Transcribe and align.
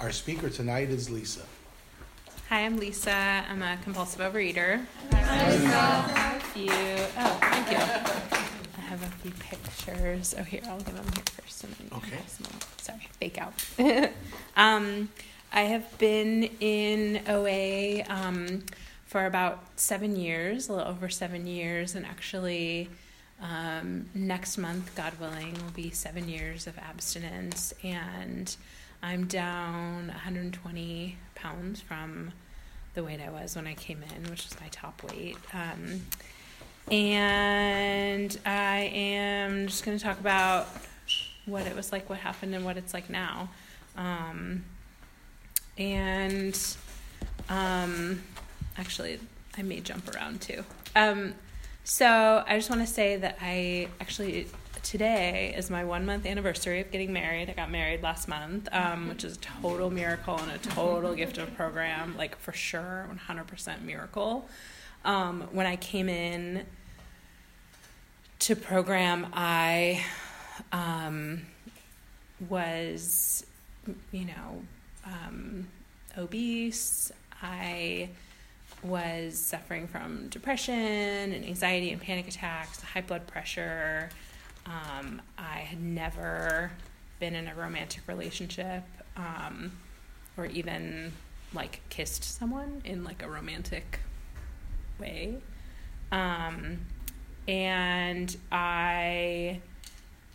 Our 0.00 0.10
speaker 0.10 0.50
tonight 0.50 0.90
is 0.90 1.08
Lisa. 1.08 1.42
Hi, 2.48 2.66
I'm 2.66 2.78
Lisa. 2.78 3.12
I'm 3.48 3.62
a 3.62 3.78
compulsive 3.82 4.20
overeater. 4.20 4.84
Hi, 5.12 5.50
Lisa. 5.52 5.68
have 5.68 6.42
a 6.42 6.44
few. 6.46 6.70
Oh, 6.70 7.38
thank 7.40 7.70
you. 7.70 7.76
I 7.76 8.80
have 8.80 9.02
a 9.02 9.10
few 9.22 9.30
pictures. 9.30 10.34
Oh, 10.36 10.42
here, 10.42 10.60
I'll 10.66 10.78
give 10.78 10.96
them 10.96 11.06
here 11.14 11.22
first. 11.32 11.64
And 11.64 11.72
then 11.74 11.98
okay. 11.98 12.18
Sorry, 12.78 13.08
fake 13.20 13.38
out. 13.38 13.54
um, 14.56 15.08
I 15.52 15.62
have 15.62 15.96
been 15.98 16.50
in 16.60 17.22
OA 17.28 18.02
um, 18.08 18.64
for 19.06 19.26
about 19.26 19.62
seven 19.76 20.16
years, 20.16 20.68
a 20.68 20.72
little 20.72 20.88
over 20.88 21.08
seven 21.08 21.46
years, 21.46 21.94
and 21.94 22.04
actually. 22.04 22.90
Um, 23.42 24.06
next 24.14 24.56
month, 24.56 24.94
God 24.94 25.12
willing, 25.20 25.54
will 25.54 25.72
be 25.74 25.90
seven 25.90 26.28
years 26.28 26.66
of 26.66 26.78
abstinence, 26.78 27.74
and 27.82 28.56
I'm 29.04 29.26
down 29.26 30.06
120 30.06 31.18
pounds 31.34 31.82
from 31.82 32.32
the 32.94 33.04
weight 33.04 33.20
I 33.20 33.28
was 33.28 33.54
when 33.54 33.66
I 33.66 33.74
came 33.74 34.02
in, 34.02 34.30
which 34.30 34.46
is 34.46 34.58
my 34.62 34.68
top 34.68 35.02
weight. 35.02 35.36
Um, 35.52 36.00
and 36.90 38.38
I 38.46 38.90
am 38.94 39.66
just 39.66 39.84
going 39.84 39.98
to 39.98 40.02
talk 40.02 40.18
about 40.18 40.68
what 41.44 41.66
it 41.66 41.76
was 41.76 41.92
like, 41.92 42.08
what 42.08 42.20
happened, 42.20 42.54
and 42.54 42.64
what 42.64 42.78
it's 42.78 42.94
like 42.94 43.10
now. 43.10 43.50
Um, 43.94 44.64
and 45.76 46.58
um, 47.50 48.22
actually, 48.78 49.20
I 49.58 49.62
may 49.62 49.80
jump 49.80 50.14
around 50.14 50.40
too. 50.40 50.64
Um, 50.96 51.34
so 51.84 52.42
I 52.48 52.56
just 52.56 52.70
want 52.70 52.80
to 52.80 52.88
say 52.88 53.16
that 53.16 53.36
I 53.42 53.88
actually 54.00 54.46
today 54.84 55.54
is 55.56 55.70
my 55.70 55.82
one 55.82 56.04
month 56.06 56.26
anniversary 56.26 56.80
of 56.80 56.90
getting 56.92 57.12
married. 57.12 57.50
I 57.50 57.54
got 57.54 57.70
married 57.70 58.02
last 58.02 58.28
month, 58.28 58.68
um, 58.70 59.08
which 59.08 59.24
is 59.24 59.36
a 59.36 59.40
total 59.40 59.90
miracle 59.90 60.38
and 60.38 60.52
a 60.52 60.58
total 60.58 61.14
gift 61.14 61.38
of 61.38 61.52
program, 61.56 62.16
like 62.16 62.38
for 62.38 62.52
sure, 62.52 63.08
100% 63.28 63.82
miracle. 63.82 64.46
Um, 65.04 65.48
when 65.52 65.66
I 65.66 65.76
came 65.76 66.08
in 66.08 66.66
to 68.40 68.54
program, 68.54 69.28
I 69.32 70.04
um, 70.70 71.42
was, 72.48 73.44
you 74.12 74.26
know, 74.26 74.62
um, 75.06 75.66
obese. 76.18 77.10
I 77.42 78.10
was 78.82 79.38
suffering 79.38 79.88
from 79.88 80.28
depression 80.28 80.74
and 80.74 81.44
anxiety 81.44 81.90
and 81.90 82.00
panic 82.00 82.28
attacks, 82.28 82.82
high 82.82 83.00
blood 83.00 83.26
pressure. 83.26 84.10
Um, 84.66 85.20
I 85.38 85.58
had 85.58 85.80
never 85.80 86.72
been 87.20 87.34
in 87.34 87.48
a 87.48 87.54
romantic 87.54 88.02
relationship 88.06 88.82
um, 89.16 89.72
or 90.36 90.46
even 90.46 91.12
like 91.52 91.80
kissed 91.88 92.24
someone 92.24 92.82
in 92.84 93.04
like 93.04 93.22
a 93.22 93.28
romantic 93.28 94.00
way. 94.98 95.36
Um, 96.10 96.80
and 97.46 98.36
I 98.50 99.60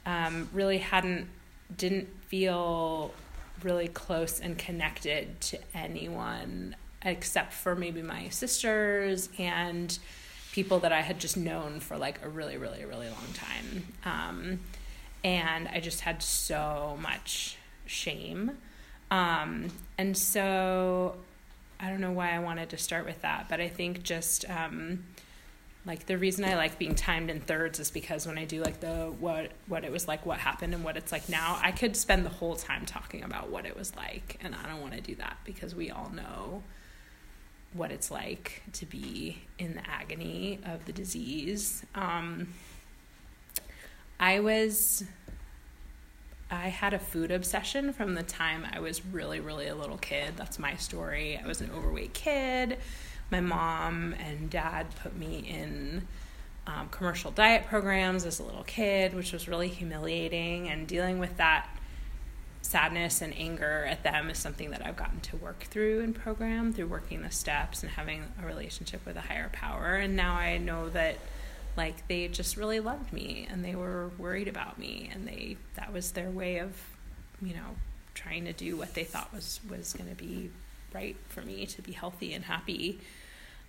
um, 0.06 0.50
really 0.54 0.78
hadn't, 0.78 1.28
didn't 1.76 2.08
feel 2.28 3.14
really 3.64 3.88
close 3.88 4.40
and 4.40 4.58
connected 4.58 5.42
to 5.42 5.60
anyone 5.74 6.76
except 7.04 7.54
for 7.54 7.76
maybe 7.76 8.02
my 8.02 8.30
sisters 8.30 9.30
and 9.38 9.98
people 10.52 10.80
that 10.80 10.92
I 10.92 11.02
had 11.02 11.20
just 11.20 11.38
known 11.38 11.80
for 11.80 11.98
like 11.98 12.24
a 12.24 12.30
really, 12.30 12.58
really, 12.58 12.86
really 12.86 13.08
long 13.08 13.34
time. 13.34 13.88
Um, 14.06 14.60
and 15.24 15.68
I 15.68 15.80
just 15.80 16.02
had 16.02 16.24
so 16.24 16.98
much 17.02 17.58
shame. 17.86 18.52
Um, 19.12 19.68
and 19.98 20.18
so 20.18 21.16
I 21.80 21.90
don't 21.90 22.02
know 22.02 22.12
why 22.12 22.32
I 22.32 22.40
wanted 22.40 22.70
to 22.70 22.78
start 22.78 23.06
with 23.06 23.22
that, 23.22 23.48
but 23.50 23.60
I 23.60 23.68
think 23.68 24.04
just 24.04 24.50
um, 24.50 25.04
like 25.86 26.06
the 26.06 26.18
reason 26.18 26.46
I 26.46 26.56
like 26.56 26.78
being 26.78 26.96
timed 26.96 27.30
in 27.30 27.40
thirds 27.40 27.80
is 27.80 27.90
because 27.90 28.28
when 28.28 28.38
I 28.38 28.46
do 28.46 28.62
like 28.62 28.80
the 28.80 29.14
what 29.20 29.52
what 29.68 29.84
it 29.84 29.92
was 29.92 30.08
like, 30.08 30.26
what 30.26 30.40
happened, 30.40 30.74
and 30.74 30.84
what 30.84 30.98
it's 30.98 31.12
like 31.12 31.30
now, 31.30 31.60
I 31.62 31.72
could 31.72 31.96
spend 31.96 32.26
the 32.26 32.30
whole 32.30 32.56
time 32.56 32.86
talking 32.86 33.24
about 33.24 33.50
what 33.50 33.66
it 33.66 33.78
was 33.78 33.96
like, 33.96 34.38
and 34.42 34.54
I 34.56 34.68
don't 34.68 34.82
want 34.82 34.94
to 34.94 35.02
do 35.02 35.16
that 35.16 35.38
because 35.46 35.74
we 35.74 35.90
all 35.90 36.12
know 36.14 36.64
what 37.74 37.92
it's 37.92 38.10
like 38.10 38.64
to 38.74 38.86
be 38.86 39.38
in 39.58 39.76
the 39.76 39.90
agony 39.90 40.60
of 40.66 40.86
the 40.86 40.92
disease. 40.92 41.86
Um, 41.94 42.48
I 44.20 44.40
was, 44.40 45.04
I 46.50 46.70
had 46.70 46.94
a 46.94 47.00
food 47.00 47.32
obsession 47.32 47.94
from 47.94 48.16
the 48.16 48.24
time 48.24 48.66
I 48.72 48.80
was 48.80 49.06
really, 49.06 49.40
really 49.40 49.68
a 49.68 49.76
little 49.76 49.98
kid. 49.98 50.34
That's 50.36 50.60
my 50.60 50.76
story. 50.76 51.40
I 51.42 51.48
was 51.48 51.62
an 51.62 51.72
overweight 51.72 52.14
kid. 52.14 52.78
My 53.32 53.40
mom 53.40 54.14
and 54.14 54.50
dad 54.50 54.88
put 55.02 55.16
me 55.16 55.46
in 55.48 56.08
um, 56.66 56.90
commercial 56.90 57.32
diet 57.32 57.68
programs 57.68 58.26
as 58.26 58.40
a 58.40 58.44
little 58.44 58.64
kid, 58.64 59.14
which 59.14 59.32
was 59.32 59.48
really 59.48 59.70
humiliating. 59.70 60.70
And 60.70 60.88
dealing 60.88 61.20
with 61.20 61.38
that 61.38 61.70
sadness 62.62 63.22
and 63.22 63.34
anger 63.38 63.86
at 63.90 64.04
them 64.04 64.30
is 64.30 64.38
something 64.38 64.72
that 64.72 64.86
I've 64.86 64.98
gotten 64.98 65.22
to 65.22 65.38
work 65.38 65.64
through 65.64 66.02
in 66.02 66.14
program 66.14 66.74
through 66.74 66.88
working 66.88 67.22
the 67.22 67.32
steps 67.32 67.84
and 67.84 67.92
having 67.92 68.24
a 68.42 68.46
relationship 68.46 69.06
with 69.06 69.16
a 69.16 69.22
higher 69.22 69.50
power. 69.52 69.96
And 69.96 70.16
now 70.16 70.36
I 70.36 70.58
know 70.58 70.90
that 70.90 71.18
like 71.78 72.08
they 72.08 72.28
just 72.28 72.58
really 72.58 72.80
loved 72.80 73.14
me 73.14 73.48
and 73.50 73.64
they 73.64 73.76
were 73.76 74.12
worried 74.18 74.48
about 74.48 74.78
me 74.78 75.10
and 75.14 75.28
they 75.28 75.56
that 75.76 75.94
was 75.94 76.12
their 76.12 76.30
way 76.30 76.58
of 76.58 76.76
you 77.42 77.54
know 77.54 77.76
trying 78.14 78.44
to 78.46 78.54
do 78.54 78.76
what 78.76 78.94
they 78.94 79.06
thought 79.06 79.34
was 79.34 79.62
was 79.70 79.94
going 79.94 80.10
to 80.10 80.16
be 80.16 80.50
right 80.94 81.16
for 81.30 81.42
me 81.42 81.66
to 81.66 81.82
be 81.82 81.92
healthy 81.92 82.34
and 82.34 82.46
happy. 82.46 83.00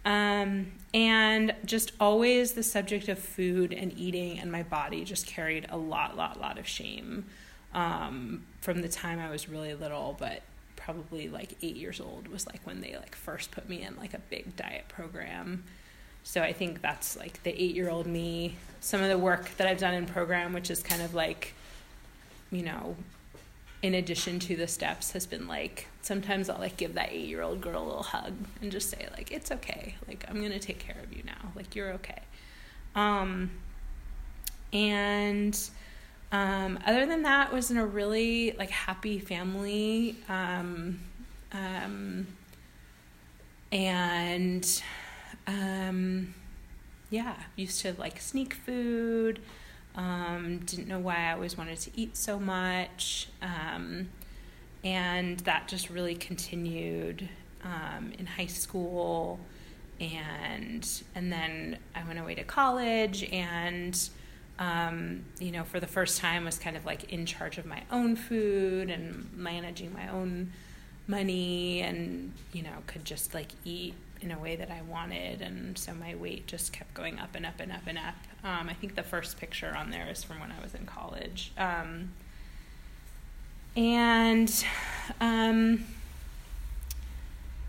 Um, 0.03 0.73
and 0.95 1.55
just 1.67 1.93
always 2.01 2.53
the 2.53 2.63
subject 2.63 3.09
of 3.09 3.19
food 3.19 3.75
and 3.75 3.93
eating 3.99 4.39
and 4.39 4.51
my 4.51 4.63
body 4.63 5.05
just 5.05 5.27
carried 5.27 5.67
a 5.69 5.77
lot 5.77 6.17
lot 6.17 6.41
lot 6.41 6.59
of 6.59 6.67
shame 6.67 7.27
um, 7.75 8.45
from 8.61 8.83
the 8.83 8.89
time 8.89 9.19
I 9.19 9.31
was 9.31 9.49
really 9.49 9.75
little, 9.75 10.17
but 10.19 10.43
probably 10.77 11.29
like 11.29 11.55
eight 11.63 11.77
years 11.77 12.01
old 12.01 12.29
was 12.29 12.47
like 12.47 12.67
when 12.67 12.81
they 12.81 12.97
like 12.97 13.15
first 13.15 13.51
put 13.51 13.69
me 13.69 13.83
in 13.83 13.97
like 13.97 14.15
a 14.15 14.19
big 14.19 14.57
diet 14.57 14.89
program. 14.89 15.65
So 16.23 16.43
I 16.43 16.53
think 16.53 16.83
that's 16.83 17.17
like 17.17 17.43
the 17.43 17.51
eight 17.51 17.75
year 17.75 17.91
old 17.91 18.07
me. 18.07 18.57
Some 18.81 19.03
of 19.03 19.09
the 19.09 19.19
work 19.19 19.57
that 19.57 19.67
I've 19.67 19.79
done 19.79 19.95
in 19.95 20.07
program, 20.07 20.53
which 20.53 20.71
is 20.71 20.83
kind 20.83 21.03
of 21.03 21.15
like, 21.15 21.55
you 22.51 22.63
know, 22.63 22.97
in 23.83 23.95
addition 23.95 24.39
to 24.41 24.57
the 24.57 24.67
steps, 24.67 25.13
has 25.13 25.27
been 25.27 25.47
like 25.47 25.87
sometimes 26.03 26.49
I'll 26.49 26.59
like 26.59 26.77
give 26.77 26.95
that 26.95 27.11
eight 27.11 27.29
year 27.29 27.43
old 27.43 27.61
girl 27.61 27.83
a 27.83 27.87
little 27.87 28.03
hug 28.03 28.33
and 28.61 28.73
just 28.73 28.91
say 28.91 29.09
like 29.17 29.31
it's 29.31 29.51
okay, 29.53 29.95
like 30.09 30.25
I'm 30.29 30.43
gonna 30.43 30.59
take 30.59 30.79
care 30.79 30.97
of 31.03 31.17
you 31.17 31.23
now, 31.25 31.53
like 31.55 31.75
you're 31.75 31.93
okay. 31.93 32.21
Um, 32.95 33.51
and 34.73 35.59
um, 36.33 36.79
other 36.87 37.07
than 37.07 37.23
that, 37.23 37.53
was 37.53 37.71
in 37.71 37.77
a 37.77 37.87
really 37.87 38.53
like 38.53 38.71
happy 38.71 39.19
family, 39.19 40.17
um, 40.29 41.01
um, 41.53 42.27
and 43.73 44.83
um, 45.47 46.35
yeah, 47.11 47.35
used 47.57 47.81
to 47.81 47.95
like 47.99 48.21
sneak 48.21 48.55
food. 48.55 49.41
Um, 49.97 50.61
didn't 50.65 50.87
know 50.87 51.01
why 51.01 51.17
I 51.17 51.33
always 51.33 51.59
wanted 51.59 51.81
to 51.81 51.91
eat 51.97 52.17
so 52.17 52.39
much, 52.39 53.29
um, 53.43 54.09
and 54.85 55.41
that 55.41 55.67
just 55.67 55.91
really 55.91 56.15
continued 56.15 57.29
in 58.19 58.27
high 58.27 58.47
school, 58.47 59.41
and 60.01 60.89
and 61.15 61.33
then 61.33 61.79
I 61.95 62.05
went 62.05 62.19
away 62.21 62.37
to 62.37 62.45
college 62.45 63.25
and 63.33 64.11
um, 64.61 65.25
you 65.39 65.51
know, 65.51 65.65
for 65.65 65.81
the 65.81 65.87
first 65.87 66.19
time 66.19 66.45
was 66.45 66.59
kind 66.59 66.77
of 66.77 66.85
like 66.85 67.11
in 67.11 67.25
charge 67.25 67.57
of 67.57 67.65
my 67.65 67.83
own 67.91 68.15
food 68.15 68.91
and 68.91 69.31
managing 69.35 69.93
my 69.93 70.07
own 70.09 70.53
money 71.07 71.81
and, 71.81 72.33
you 72.53 72.63
know, 72.63 72.83
could 72.87 73.05
just 73.07 73.33
like 73.33 73.49
eat 73.65 73.95
in 74.21 74.31
a 74.31 74.39
way 74.39 74.57
that 74.57 74.71
I 74.71 74.83
wanted. 74.83 75.41
And 75.41 75.79
so 75.79 75.95
my 75.95 76.15
weight 76.15 76.47
just 76.47 76.75
kept 76.75 76.93
going 76.93 77.19
up 77.19 77.35
and 77.35 77.47
up 77.47 77.59
and 77.59 77.73
up 77.73 77.87
and 77.87 77.97
up. 77.97 78.15
Um, 78.45 78.69
I 78.69 78.75
think 78.75 78.97
the 78.97 79.03
first 79.03 79.39
picture 79.39 79.75
on 79.75 79.91
there 79.91 80.07
is 80.11 80.23
from 80.23 80.41
when 80.41 80.53
I 80.53 80.63
was 80.63 80.75
in 80.75 80.85
college. 80.85 81.53
Um, 81.57 82.13
and 83.75 84.65
um, 85.23 85.87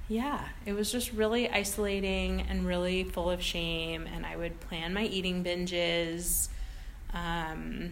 yeah, 0.10 0.42
it 0.66 0.74
was 0.74 0.92
just 0.92 1.14
really 1.14 1.50
isolating 1.50 2.42
and 2.50 2.66
really 2.66 3.06
full 3.06 3.30
of 3.30 3.42
shame. 3.42 4.10
And 4.14 4.26
I 4.26 4.36
would 4.36 4.60
plan 4.60 4.94
my 4.94 5.06
eating 5.06 5.42
binges 5.42 6.50
um, 7.14 7.92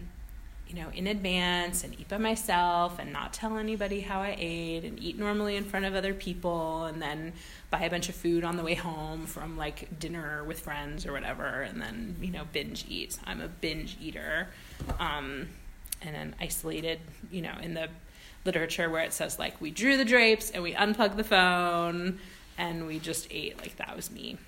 you 0.70 0.76
know, 0.76 0.88
in 0.94 1.08
advance 1.08 1.82
and 1.82 1.98
eat 1.98 2.08
by 2.08 2.18
myself 2.18 3.00
and 3.00 3.12
not 3.12 3.32
tell 3.32 3.58
anybody 3.58 4.00
how 4.00 4.20
I 4.20 4.36
ate 4.38 4.84
and 4.84 5.02
eat 5.02 5.18
normally 5.18 5.56
in 5.56 5.64
front 5.64 5.84
of 5.84 5.96
other 5.96 6.14
people 6.14 6.84
and 6.84 7.02
then 7.02 7.32
buy 7.70 7.80
a 7.80 7.90
bunch 7.90 8.08
of 8.08 8.14
food 8.14 8.44
on 8.44 8.56
the 8.56 8.62
way 8.62 8.74
home 8.74 9.26
from 9.26 9.56
like 9.56 9.98
dinner 9.98 10.44
with 10.44 10.60
friends 10.60 11.06
or 11.06 11.12
whatever 11.12 11.62
and 11.62 11.82
then, 11.82 12.16
you 12.20 12.30
know, 12.30 12.44
binge 12.52 12.84
eat. 12.88 13.18
I'm 13.26 13.40
a 13.40 13.48
binge 13.48 13.96
eater. 14.00 14.48
Um, 15.00 15.48
and 16.02 16.14
then 16.14 16.36
isolated, 16.40 17.00
you 17.32 17.42
know, 17.42 17.54
in 17.60 17.74
the 17.74 17.88
literature 18.44 18.88
where 18.88 19.02
it 19.02 19.12
says 19.12 19.40
like 19.40 19.60
we 19.60 19.72
drew 19.72 19.96
the 19.96 20.04
drapes 20.04 20.50
and 20.50 20.62
we 20.62 20.74
unplugged 20.74 21.16
the 21.16 21.24
phone 21.24 22.20
and 22.56 22.86
we 22.86 23.00
just 23.00 23.26
ate 23.32 23.58
like 23.58 23.76
that 23.76 23.96
was 23.96 24.10
me. 24.10 24.38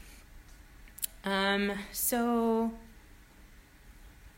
Um, 1.24 1.72
so 1.92 2.72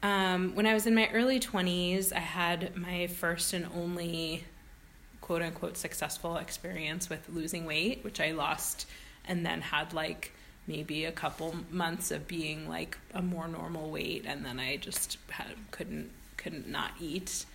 um, 0.04 0.54
when 0.54 0.66
I 0.66 0.74
was 0.74 0.86
in 0.86 0.94
my 0.94 1.08
early 1.14 1.40
20s, 1.40 2.12
I 2.12 2.18
had 2.18 2.76
my 2.76 3.06
first 3.06 3.54
and 3.54 3.66
only 3.74 4.44
quote 5.22 5.40
unquote 5.40 5.78
successful 5.78 6.36
experience 6.36 7.08
with 7.08 7.26
losing 7.30 7.64
weight, 7.64 8.04
which 8.04 8.20
I 8.20 8.32
lost 8.32 8.86
and 9.26 9.46
then 9.46 9.62
had 9.62 9.94
like 9.94 10.32
maybe 10.66 11.06
a 11.06 11.12
couple 11.12 11.56
months 11.70 12.10
of 12.10 12.28
being 12.28 12.68
like 12.68 12.98
a 13.14 13.22
more 13.22 13.48
normal 13.48 13.90
weight 13.90 14.26
and 14.26 14.44
then 14.44 14.60
I 14.60 14.76
just 14.76 15.16
had, 15.30 15.54
couldn't 15.70 16.10
couldn't 16.36 16.68
not 16.68 16.90
eat. 17.00 17.46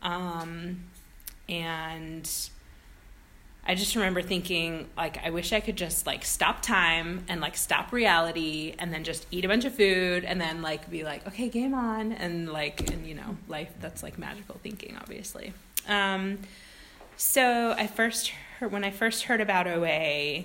Um, 0.00 0.84
and 1.46 2.26
I 3.68 3.74
just 3.74 3.94
remember 3.94 4.22
thinking 4.22 4.88
like 4.96 5.22
I 5.22 5.28
wish 5.28 5.52
I 5.52 5.60
could 5.60 5.76
just 5.76 6.06
like 6.06 6.24
stop 6.24 6.62
time 6.62 7.26
and 7.28 7.42
like 7.42 7.54
stop 7.54 7.92
reality 7.92 8.74
and 8.78 8.94
then 8.94 9.04
just 9.04 9.26
eat 9.30 9.44
a 9.44 9.48
bunch 9.48 9.66
of 9.66 9.74
food 9.74 10.24
and 10.24 10.40
then 10.40 10.62
like 10.62 10.90
be 10.90 11.04
like 11.04 11.26
okay 11.28 11.50
game 11.50 11.74
on 11.74 12.12
and 12.12 12.50
like 12.50 12.90
and 12.90 13.06
you 13.06 13.14
know 13.14 13.36
life 13.46 13.70
that's 13.78 14.02
like 14.02 14.18
magical 14.18 14.58
thinking 14.62 14.96
obviously. 14.98 15.52
Um, 15.86 16.38
so 17.18 17.74
I 17.76 17.86
first 17.86 18.30
heard 18.58 18.72
when 18.72 18.84
I 18.84 18.90
first 18.90 19.24
heard 19.24 19.42
about 19.42 19.66
OA, 19.66 20.44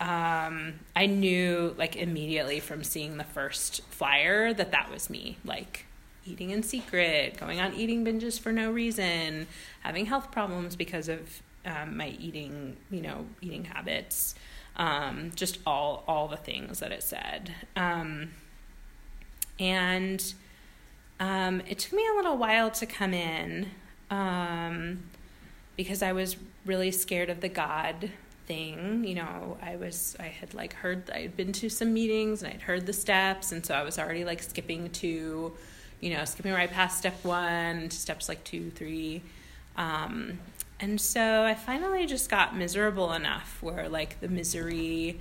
um, 0.00 0.80
I 0.94 1.04
knew 1.04 1.74
like 1.76 1.94
immediately 1.94 2.60
from 2.60 2.82
seeing 2.84 3.18
the 3.18 3.24
first 3.24 3.82
flyer 3.90 4.54
that 4.54 4.70
that 4.70 4.90
was 4.90 5.10
me 5.10 5.36
like 5.44 5.84
eating 6.24 6.50
in 6.50 6.62
secret, 6.62 7.36
going 7.36 7.60
on 7.60 7.74
eating 7.74 8.04
binges 8.04 8.40
for 8.40 8.50
no 8.50 8.70
reason, 8.70 9.46
having 9.80 10.06
health 10.06 10.32
problems 10.32 10.74
because 10.74 11.08
of 11.08 11.42
um, 11.66 11.96
my 11.96 12.08
eating, 12.20 12.76
you 12.90 13.02
know, 13.02 13.26
eating 13.42 13.64
habits, 13.64 14.34
um, 14.76 15.32
just 15.34 15.58
all 15.66 16.04
all 16.06 16.28
the 16.28 16.36
things 16.36 16.78
that 16.78 16.92
it 16.92 17.02
said. 17.02 17.52
Um, 17.74 18.30
and 19.58 20.34
um, 21.18 21.62
it 21.68 21.78
took 21.78 21.92
me 21.94 22.06
a 22.12 22.16
little 22.16 22.36
while 22.36 22.70
to 22.70 22.86
come 22.86 23.14
in 23.14 23.70
um, 24.10 25.02
because 25.76 26.02
I 26.02 26.12
was 26.12 26.36
really 26.64 26.90
scared 26.90 27.30
of 27.30 27.40
the 27.40 27.48
God 27.48 28.10
thing. 28.46 29.04
You 29.04 29.16
know, 29.16 29.58
I 29.62 29.76
was 29.76 30.16
I 30.20 30.28
had 30.28 30.54
like 30.54 30.74
heard 30.74 31.10
I 31.10 31.20
had 31.20 31.36
been 31.36 31.52
to 31.54 31.68
some 31.68 31.92
meetings 31.92 32.42
and 32.42 32.52
I'd 32.52 32.62
heard 32.62 32.86
the 32.86 32.92
steps, 32.92 33.52
and 33.52 33.64
so 33.64 33.74
I 33.74 33.82
was 33.82 33.98
already 33.98 34.24
like 34.24 34.42
skipping 34.42 34.90
to, 34.90 35.52
you 36.00 36.10
know, 36.14 36.24
skipping 36.24 36.52
right 36.52 36.70
past 36.70 36.98
step 36.98 37.24
one 37.24 37.90
steps 37.90 38.28
like 38.28 38.44
two, 38.44 38.70
three. 38.70 39.22
Um, 39.76 40.38
and 40.80 41.00
so 41.00 41.44
I 41.44 41.54
finally 41.54 42.06
just 42.06 42.28
got 42.30 42.56
miserable 42.56 43.12
enough 43.12 43.58
where 43.62 43.88
like 43.88 44.20
the 44.20 44.28
misery 44.28 45.20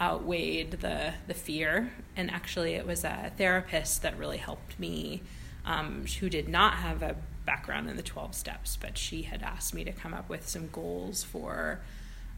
outweighed 0.00 0.72
the 0.80 1.14
the 1.26 1.34
fear. 1.34 1.92
And 2.16 2.30
actually, 2.30 2.74
it 2.74 2.86
was 2.86 3.04
a 3.04 3.32
therapist 3.36 4.02
that 4.02 4.18
really 4.18 4.38
helped 4.38 4.78
me, 4.78 5.22
um, 5.64 6.04
who 6.20 6.28
did 6.28 6.48
not 6.48 6.74
have 6.74 7.02
a 7.02 7.16
background 7.46 7.88
in 7.88 7.96
the 7.96 8.02
twelve 8.02 8.34
steps, 8.34 8.76
but 8.80 8.96
she 8.96 9.22
had 9.22 9.42
asked 9.42 9.74
me 9.74 9.84
to 9.84 9.92
come 9.92 10.14
up 10.14 10.28
with 10.28 10.48
some 10.48 10.68
goals 10.68 11.22
for 11.22 11.80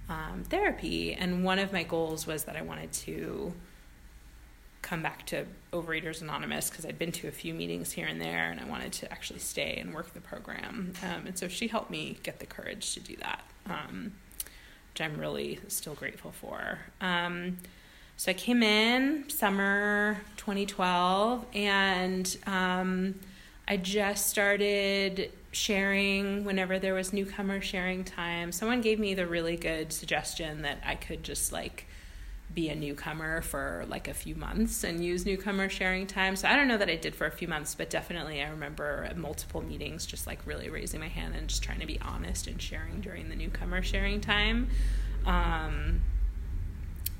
um, 0.09 0.44
therapy. 0.49 1.14
And 1.14 1.44
one 1.44 1.59
of 1.59 1.73
my 1.73 1.82
goals 1.82 2.26
was 2.26 2.44
that 2.44 2.56
I 2.56 2.62
wanted 2.62 2.93
to 2.93 3.53
come 4.82 5.02
back 5.02 5.25
to 5.26 5.46
Overeaters 5.73 6.20
Anonymous 6.20 6.69
because 6.69 6.84
I'd 6.84 6.99
been 6.99 7.12
to 7.12 7.29
a 7.29 7.31
few 7.31 7.55
meetings 7.55 7.93
here 7.93 8.06
and 8.06 8.20
there, 8.20 8.50
and 8.50 8.61
I 8.61 8.64
wanted 8.64 8.93
to 8.94 9.11
actually 9.12 9.38
stay 9.38 9.76
and 9.81 9.94
work 9.94 10.12
the 10.12 10.20
program. 10.20 10.93
Um, 11.02 11.26
and 11.29 11.38
so 11.38 11.49
she 11.49 11.69
helped 11.69 11.90
me 11.90 12.19
get 12.23 12.40
the 12.40 12.46
courage 12.46 12.93
to 12.94 13.00
do 13.00 13.17
that, 13.17 13.43
um, 13.67 14.12
which 14.93 15.00
I'm 15.00 15.19
really 15.19 15.61
still 15.69 15.94
grateful 15.94 16.32
for. 16.32 16.81
Um, 17.00 17.58
so 18.17 18.31
I 18.31 18.34
came 18.34 18.62
in 18.62 19.31
summer 19.31 20.20
2012, 20.37 21.46
and 21.55 22.37
um, 22.46 23.14
I 23.67 23.76
just 23.76 24.28
started 24.28 25.31
sharing 25.52 26.44
whenever 26.44 26.78
there 26.78 26.94
was 26.94 27.12
newcomer 27.12 27.61
sharing 27.61 28.05
time. 28.05 28.52
Someone 28.52 28.81
gave 28.81 28.99
me 28.99 29.14
the 29.14 29.26
really 29.26 29.56
good 29.56 29.93
suggestion 29.93 30.62
that 30.62 30.78
I 30.85 30.94
could 30.94 31.23
just 31.23 31.52
like 31.52 31.87
be 32.54 32.69
a 32.69 32.75
newcomer 32.75 33.43
for 33.43 33.84
like 33.88 34.08
a 34.08 34.14
few 34.14 34.34
months 34.34 34.84
and 34.84 35.04
use 35.04 35.25
newcomer 35.25 35.69
sharing 35.69 36.06
time. 36.06 36.37
So 36.37 36.49
I 36.49 36.56
don't 36.56 36.69
know 36.69 36.78
that 36.78 36.88
I 36.88 36.96
did 36.96 37.14
for 37.14 37.26
a 37.26 37.31
few 37.31 37.49
months, 37.49 37.75
but 37.75 37.90
definitely 37.90 38.43
I 38.43 38.49
remember 38.49 39.10
multiple 39.16 39.62
meetings 39.62 40.06
just 40.06 40.26
like 40.26 40.40
really 40.46 40.69
raising 40.69 41.00
my 41.00 41.08
hand 41.08 41.34
and 41.34 41.49
just 41.49 41.62
trying 41.62 41.81
to 41.81 41.87
be 41.87 42.00
honest 42.00 42.46
and 42.46 42.60
sharing 42.60 43.00
during 43.00 43.28
the 43.28 43.37
newcomer 43.37 43.82
sharing 43.82 44.20
time. 44.20 44.69
Um, 45.25 46.02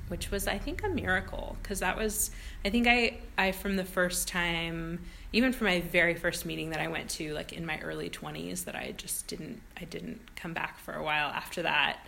which 0.09 0.29
was 0.29 0.47
I 0.47 0.57
think 0.57 0.83
a 0.83 0.89
miracle 0.89 1.57
because 1.63 1.79
that 1.79 1.97
was 1.97 2.29
I 2.63 2.69
think 2.69 2.87
I 2.87 3.17
I 3.37 3.51
from 3.51 3.77
the 3.77 3.85
first 3.85 4.27
time 4.27 4.99
even 5.31 5.53
from 5.53 5.67
my 5.67 5.81
very 5.81 6.13
first 6.13 6.45
meeting 6.45 6.69
that 6.71 6.79
I 6.79 6.87
went 6.87 7.09
to 7.11 7.33
like 7.33 7.53
in 7.53 7.65
my 7.65 7.79
early 7.79 8.09
20s 8.09 8.65
that 8.65 8.75
I 8.75 8.93
just 8.97 9.27
didn't 9.27 9.61
I 9.79 9.85
didn't 9.85 10.35
come 10.35 10.53
back 10.53 10.77
for 10.77 10.93
a 10.93 11.01
while 11.01 11.29
after 11.29 11.63
that 11.63 12.05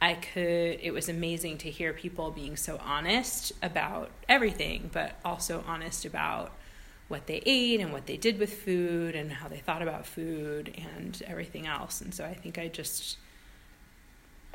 I 0.00 0.14
could, 0.14 0.78
it 0.80 0.92
was 0.92 1.08
amazing 1.08 1.58
to 1.58 1.70
hear 1.70 1.92
people 1.92 2.30
being 2.30 2.56
so 2.56 2.80
honest 2.82 3.52
about 3.62 4.10
everything, 4.28 4.88
but 4.92 5.12
also 5.24 5.62
honest 5.66 6.06
about 6.06 6.52
what 7.08 7.26
they 7.26 7.42
ate 7.44 7.80
and 7.80 7.92
what 7.92 8.06
they 8.06 8.16
did 8.16 8.38
with 8.38 8.52
food 8.52 9.14
and 9.14 9.32
how 9.32 9.48
they 9.48 9.58
thought 9.58 9.82
about 9.82 10.06
food 10.06 10.74
and 10.94 11.22
everything 11.26 11.66
else. 11.66 12.00
And 12.00 12.14
so 12.14 12.24
I 12.24 12.34
think 12.34 12.56
I 12.56 12.68
just 12.68 13.18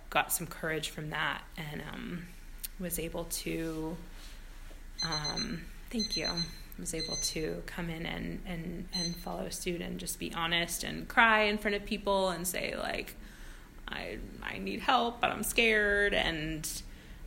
got 0.09 0.31
some 0.31 0.47
courage 0.47 0.89
from 0.89 1.09
that 1.11 1.43
and 1.57 1.83
um, 1.93 2.25
was 2.79 2.97
able 2.97 3.25
to, 3.25 3.95
um, 5.03 5.61
thank 5.91 6.17
you, 6.17 6.29
was 6.79 6.93
able 6.93 7.17
to 7.17 7.61
come 7.65 7.89
in 7.89 8.05
and, 8.05 8.41
and, 8.47 8.87
and 8.93 9.15
follow 9.17 9.49
suit 9.49 9.81
and 9.81 9.99
just 9.99 10.17
be 10.17 10.33
honest 10.33 10.83
and 10.83 11.07
cry 11.07 11.43
in 11.43 11.57
front 11.57 11.75
of 11.75 11.85
people 11.85 12.29
and 12.29 12.47
say, 12.47 12.75
like, 12.75 13.15
I 13.87 14.17
I 14.43 14.57
need 14.57 14.79
help, 14.81 15.21
but 15.21 15.31
I'm 15.31 15.43
scared 15.43 16.13
and 16.13 16.67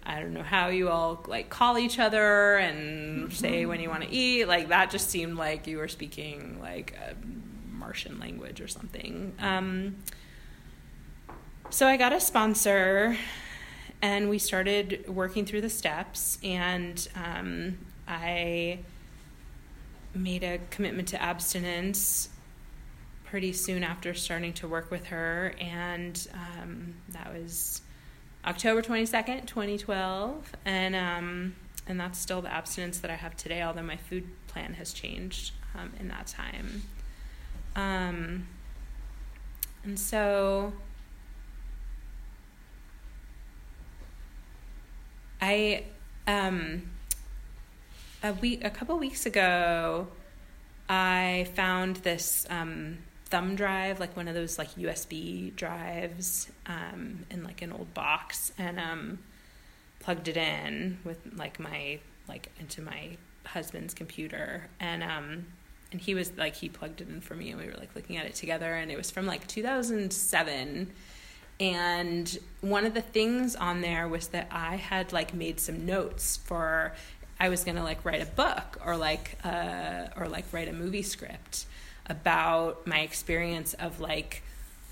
I 0.04 0.20
don't 0.20 0.32
know 0.32 0.42
how 0.42 0.68
you 0.68 0.88
all 0.88 1.24
like 1.26 1.50
call 1.50 1.78
each 1.78 1.98
other 1.98 2.56
and 2.56 3.32
say 3.32 3.66
when 3.66 3.80
you 3.80 3.90
want 3.90 4.04
to 4.04 4.10
eat. 4.10 4.46
Like 4.46 4.68
that 4.68 4.90
just 4.90 5.10
seemed 5.10 5.36
like 5.36 5.66
you 5.66 5.78
were 5.78 5.88
speaking 5.88 6.58
like 6.60 6.96
a 6.96 7.14
Martian 7.70 8.18
language 8.18 8.60
or 8.60 8.68
something. 8.68 9.34
Um, 9.38 9.96
so 11.70 11.86
I 11.86 11.98
got 11.98 12.12
a 12.14 12.20
sponsor 12.20 13.16
and 14.00 14.30
we 14.30 14.38
started 14.38 15.04
working 15.08 15.44
through 15.44 15.60
the 15.60 15.70
steps 15.70 16.38
and 16.42 17.06
um, 17.14 17.78
I 18.06 18.78
made 20.14 20.42
a 20.42 20.58
commitment 20.70 21.08
to 21.08 21.22
abstinence 21.22 22.30
pretty 23.30 23.52
soon 23.52 23.84
after 23.84 24.14
starting 24.14 24.52
to 24.54 24.66
work 24.66 24.90
with 24.90 25.06
her, 25.06 25.54
and 25.60 26.28
um, 26.34 26.94
that 27.10 27.32
was 27.32 27.82
October 28.44 28.80
twenty 28.82 29.06
second, 29.06 29.46
twenty 29.46 29.76
twelve, 29.76 30.50
and 30.64 30.96
um, 30.96 31.54
and 31.86 32.00
that's 32.00 32.18
still 32.18 32.40
the 32.40 32.52
abstinence 32.52 33.00
that 33.00 33.10
I 33.10 33.16
have 33.16 33.36
today. 33.36 33.62
Although 33.62 33.82
my 33.82 33.96
food 33.96 34.24
plan 34.46 34.74
has 34.74 34.92
changed 34.92 35.52
um, 35.74 35.92
in 36.00 36.08
that 36.08 36.26
time, 36.26 36.82
um, 37.76 38.46
and 39.84 39.98
so 39.98 40.72
I 45.42 45.84
um, 46.26 46.90
a 48.22 48.32
week 48.32 48.64
a 48.64 48.70
couple 48.70 48.98
weeks 48.98 49.26
ago. 49.26 50.08
I 50.90 51.46
found 51.54 51.96
this 51.96 52.46
um, 52.48 52.96
thumb 53.30 53.56
drive, 53.56 54.00
like 54.00 54.16
one 54.16 54.28
of 54.28 54.34
those 54.34 54.58
like 54.58 54.74
USB 54.74 55.54
drives, 55.54 56.48
um, 56.66 57.26
in 57.30 57.44
like 57.44 57.62
an 57.62 57.72
old 57.72 57.92
box, 57.94 58.52
and 58.58 58.78
um, 58.78 59.18
plugged 60.00 60.28
it 60.28 60.36
in 60.36 60.98
with 61.04 61.18
like 61.36 61.60
my 61.60 61.98
like 62.28 62.50
into 62.58 62.82
my 62.82 63.16
husband's 63.44 63.94
computer, 63.94 64.68
and 64.80 65.02
um, 65.02 65.46
and 65.92 66.00
he 66.00 66.14
was 66.14 66.32
like 66.36 66.56
he 66.56 66.68
plugged 66.68 67.00
it 67.00 67.08
in 67.08 67.20
for 67.20 67.34
me, 67.34 67.50
and 67.50 67.60
we 67.60 67.66
were 67.66 67.76
like 67.78 67.94
looking 67.94 68.16
at 68.16 68.26
it 68.26 68.34
together, 68.34 68.74
and 68.74 68.90
it 68.90 68.96
was 68.96 69.10
from 69.10 69.26
like 69.26 69.46
2007. 69.46 70.90
And 71.60 72.38
one 72.60 72.86
of 72.86 72.94
the 72.94 73.02
things 73.02 73.56
on 73.56 73.80
there 73.80 74.06
was 74.06 74.28
that 74.28 74.46
I 74.52 74.76
had 74.76 75.12
like 75.12 75.34
made 75.34 75.58
some 75.58 75.84
notes 75.84 76.36
for 76.36 76.92
I 77.40 77.48
was 77.48 77.64
gonna 77.64 77.82
like 77.82 78.04
write 78.04 78.22
a 78.22 78.26
book 78.26 78.78
or 78.84 78.96
like 78.96 79.38
uh, 79.44 80.06
or 80.16 80.28
like 80.28 80.44
write 80.52 80.68
a 80.68 80.72
movie 80.72 81.02
script 81.02 81.66
about 82.08 82.86
my 82.86 83.00
experience 83.00 83.74
of 83.74 84.00
like 84.00 84.42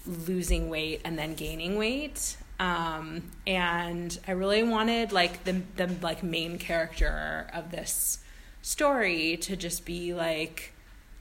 losing 0.07 0.69
weight 0.69 1.01
and 1.05 1.19
then 1.19 1.35
gaining 1.35 1.77
weight 1.77 2.37
um, 2.59 3.23
and 3.47 4.19
I 4.27 4.33
really 4.33 4.63
wanted 4.63 5.13
like 5.13 5.45
the 5.45 5.61
the 5.77 5.89
like 6.01 6.23
main 6.23 6.59
character 6.59 7.49
of 7.53 7.71
this 7.71 8.19
story 8.63 9.37
to 9.43 9.57
just 9.57 9.85
be 9.85 10.15
like 10.15 10.73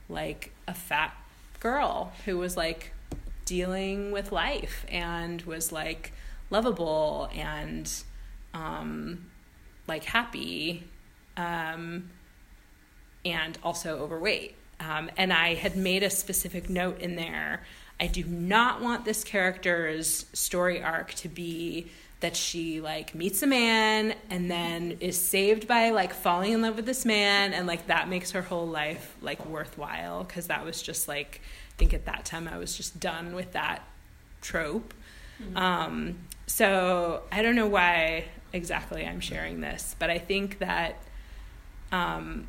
like 0.08 0.52
a 0.66 0.74
fat 0.74 1.14
girl 1.60 2.12
who 2.24 2.38
was 2.38 2.56
like 2.56 2.92
dealing 3.44 4.12
with 4.12 4.32
life 4.32 4.86
and 4.88 5.42
was 5.42 5.72
like 5.72 6.12
lovable 6.50 7.28
and 7.34 8.02
um, 8.54 9.26
like 9.86 10.04
happy 10.04 10.84
um, 11.36 12.10
and 13.24 13.58
also 13.62 13.98
overweight. 13.98 14.54
Um, 14.80 15.10
and 15.16 15.32
I 15.32 15.54
had 15.54 15.76
made 15.76 16.02
a 16.02 16.10
specific 16.10 16.68
note 16.68 17.00
in 17.00 17.16
there. 17.16 17.62
I 17.98 18.06
do 18.06 18.24
not 18.24 18.82
want 18.82 19.04
this 19.04 19.24
character's 19.24 20.26
story 20.32 20.82
arc 20.82 21.14
to 21.14 21.28
be 21.28 21.90
that 22.20 22.36
she 22.36 22.80
like 22.80 23.14
meets 23.14 23.42
a 23.42 23.46
man 23.46 24.14
and 24.30 24.50
then 24.50 24.96
is 25.00 25.18
saved 25.18 25.68
by 25.68 25.90
like 25.90 26.14
falling 26.14 26.52
in 26.52 26.62
love 26.62 26.76
with 26.76 26.86
this 26.86 27.04
man 27.04 27.52
and 27.52 27.66
like 27.66 27.86
that 27.88 28.08
makes 28.08 28.30
her 28.30 28.42
whole 28.42 28.66
life 28.66 29.14
like 29.20 29.44
worthwhile 29.46 30.24
because 30.24 30.46
that 30.46 30.64
was 30.64 30.80
just 30.80 31.08
like 31.08 31.40
I 31.44 31.76
think 31.76 31.92
at 31.92 32.06
that 32.06 32.24
time 32.24 32.48
I 32.48 32.56
was 32.56 32.74
just 32.74 32.98
done 33.00 33.34
with 33.34 33.52
that 33.52 33.82
trope. 34.40 34.94
Mm-hmm. 35.42 35.56
Um, 35.56 36.18
so 36.46 37.22
I 37.30 37.42
don't 37.42 37.54
know 37.54 37.66
why 37.66 38.24
exactly 38.52 39.06
I'm 39.06 39.20
sharing 39.20 39.60
this, 39.60 39.94
but 39.98 40.08
I 40.08 40.18
think 40.18 40.60
that 40.60 41.02
um, 41.92 42.46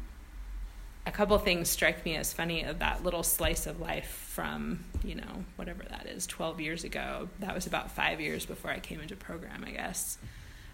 a 1.07 1.11
couple 1.11 1.37
things 1.37 1.69
strike 1.69 2.03
me 2.03 2.17
as 2.17 2.33
funny 2.33 2.63
of 2.63 2.79
that 2.79 3.01
little 3.03 3.23
slice 3.23 3.65
of 3.65 3.79
life 3.79 4.09
from 4.09 4.83
you 5.05 5.15
know 5.15 5.45
whatever 5.55 5.83
that 5.89 6.05
is 6.05 6.27
12 6.27 6.59
years 6.59 6.83
ago. 6.83 7.29
That 7.39 7.55
was 7.55 7.65
about 7.65 7.91
five 7.91 8.19
years 8.19 8.45
before 8.45 8.71
i 8.71 8.79
came 8.79 8.99
into 8.99 9.15
program 9.15 9.63
i 9.65 9.71
guess. 9.71 10.17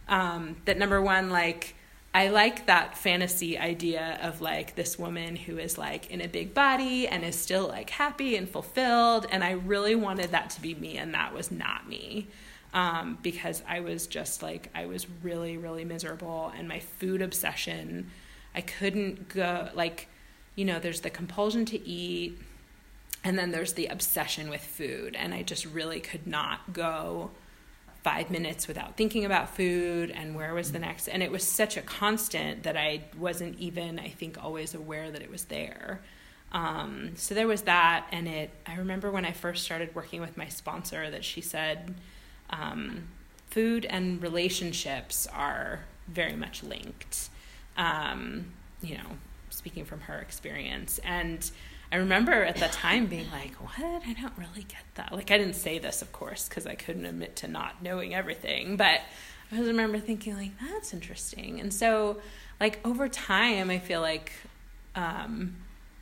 Um, 0.07 0.57
that 0.65 0.77
number 0.79 1.01
one 1.01 1.29
like 1.29 1.75
i 2.15 2.29
like 2.29 2.65
that 2.65 2.97
fantasy 2.97 3.59
idea 3.59 4.19
of 4.23 4.41
like 4.41 4.75
this 4.75 4.97
woman 4.97 5.35
who 5.35 5.59
is 5.59 5.77
like 5.77 6.09
in 6.09 6.19
a 6.19 6.27
big 6.27 6.55
body 6.55 7.07
and 7.07 7.23
is 7.23 7.39
still 7.39 7.67
like 7.67 7.91
happy 7.91 8.35
and 8.35 8.49
fulfilled. 8.49 9.27
And 9.29 9.43
i 9.43 9.51
really 9.51 9.93
wanted 9.93 10.31
that 10.31 10.49
to 10.51 10.61
be 10.61 10.73
me 10.73 10.97
and 10.97 11.13
that 11.13 11.33
was 11.33 11.51
not 11.51 11.87
me. 11.87 12.27
Um, 12.73 13.19
because 13.21 13.61
i 13.67 13.81
was 13.81 14.07
just 14.07 14.41
like 14.41 14.71
i 14.73 14.87
was 14.87 15.05
really 15.21 15.57
really 15.57 15.85
miserable 15.85 16.51
and 16.57 16.67
my 16.67 16.79
food 16.79 17.21
obsession 17.21 18.09
i 18.55 18.61
couldn't 18.61 19.29
go 19.29 19.69
like 19.75 20.07
you 20.55 20.65
know, 20.65 20.79
there's 20.79 21.01
the 21.01 21.09
compulsion 21.09 21.65
to 21.65 21.87
eat, 21.87 22.37
and 23.23 23.37
then 23.37 23.51
there's 23.51 23.73
the 23.73 23.87
obsession 23.87 24.49
with 24.49 24.61
food. 24.61 25.15
And 25.15 25.33
I 25.33 25.43
just 25.43 25.65
really 25.65 25.99
could 25.99 26.27
not 26.27 26.73
go 26.73 27.31
five 28.03 28.29
minutes 28.29 28.67
without 28.67 28.97
thinking 28.97 29.23
about 29.23 29.55
food 29.55 30.11
and 30.11 30.35
where 30.35 30.53
was 30.53 30.73
the 30.73 30.79
next. 30.79 31.07
And 31.07 31.23
it 31.23 31.31
was 31.31 31.43
such 31.47 31.77
a 31.77 31.81
constant 31.81 32.63
that 32.63 32.75
I 32.75 33.05
wasn't 33.17 33.57
even, 33.59 33.97
I 33.97 34.09
think, 34.09 34.43
always 34.43 34.73
aware 34.73 35.09
that 35.09 35.21
it 35.21 35.31
was 35.31 35.45
there. 35.45 36.01
Um, 36.51 37.13
so 37.15 37.33
there 37.33 37.47
was 37.47 37.63
that, 37.63 38.05
and 38.11 38.27
it. 38.27 38.51
I 38.67 38.75
remember 38.75 39.09
when 39.09 39.25
I 39.25 39.31
first 39.31 39.63
started 39.63 39.95
working 39.95 40.21
with 40.21 40.37
my 40.37 40.49
sponsor 40.49 41.09
that 41.09 41.23
she 41.23 41.41
said, 41.41 41.95
um, 42.51 43.07
food 43.49 43.85
and 43.85 44.21
relationships 44.21 45.27
are 45.33 45.79
very 46.07 46.35
much 46.35 46.61
linked. 46.61 47.29
Um, 47.75 48.51
you 48.83 48.97
know, 48.97 49.17
speaking 49.63 49.85
from 49.85 50.01
her 50.01 50.19
experience. 50.19 50.99
And 51.05 51.49
I 51.89 51.95
remember 51.95 52.33
at 52.33 52.57
the 52.57 52.67
time 52.67 53.05
being 53.05 53.31
like, 53.31 53.53
what? 53.53 54.03
I 54.05 54.11
don't 54.11 54.37
really 54.37 54.65
get 54.67 54.83
that. 54.95 55.13
Like, 55.13 55.31
I 55.31 55.37
didn't 55.37 55.55
say 55.55 55.79
this, 55.79 56.01
of 56.01 56.11
course, 56.11 56.49
because 56.49 56.67
I 56.67 56.75
couldn't 56.75 57.05
admit 57.05 57.37
to 57.37 57.47
not 57.47 57.81
knowing 57.81 58.13
everything. 58.13 58.75
But 58.75 58.99
I 59.53 59.55
just 59.55 59.67
remember 59.67 59.99
thinking, 59.99 60.35
like, 60.35 60.51
that's 60.59 60.93
interesting. 60.93 61.61
And 61.61 61.73
so, 61.73 62.17
like, 62.59 62.85
over 62.85 63.07
time, 63.07 63.69
I 63.69 63.79
feel 63.79 64.01
like, 64.01 64.33
um, 64.95 65.55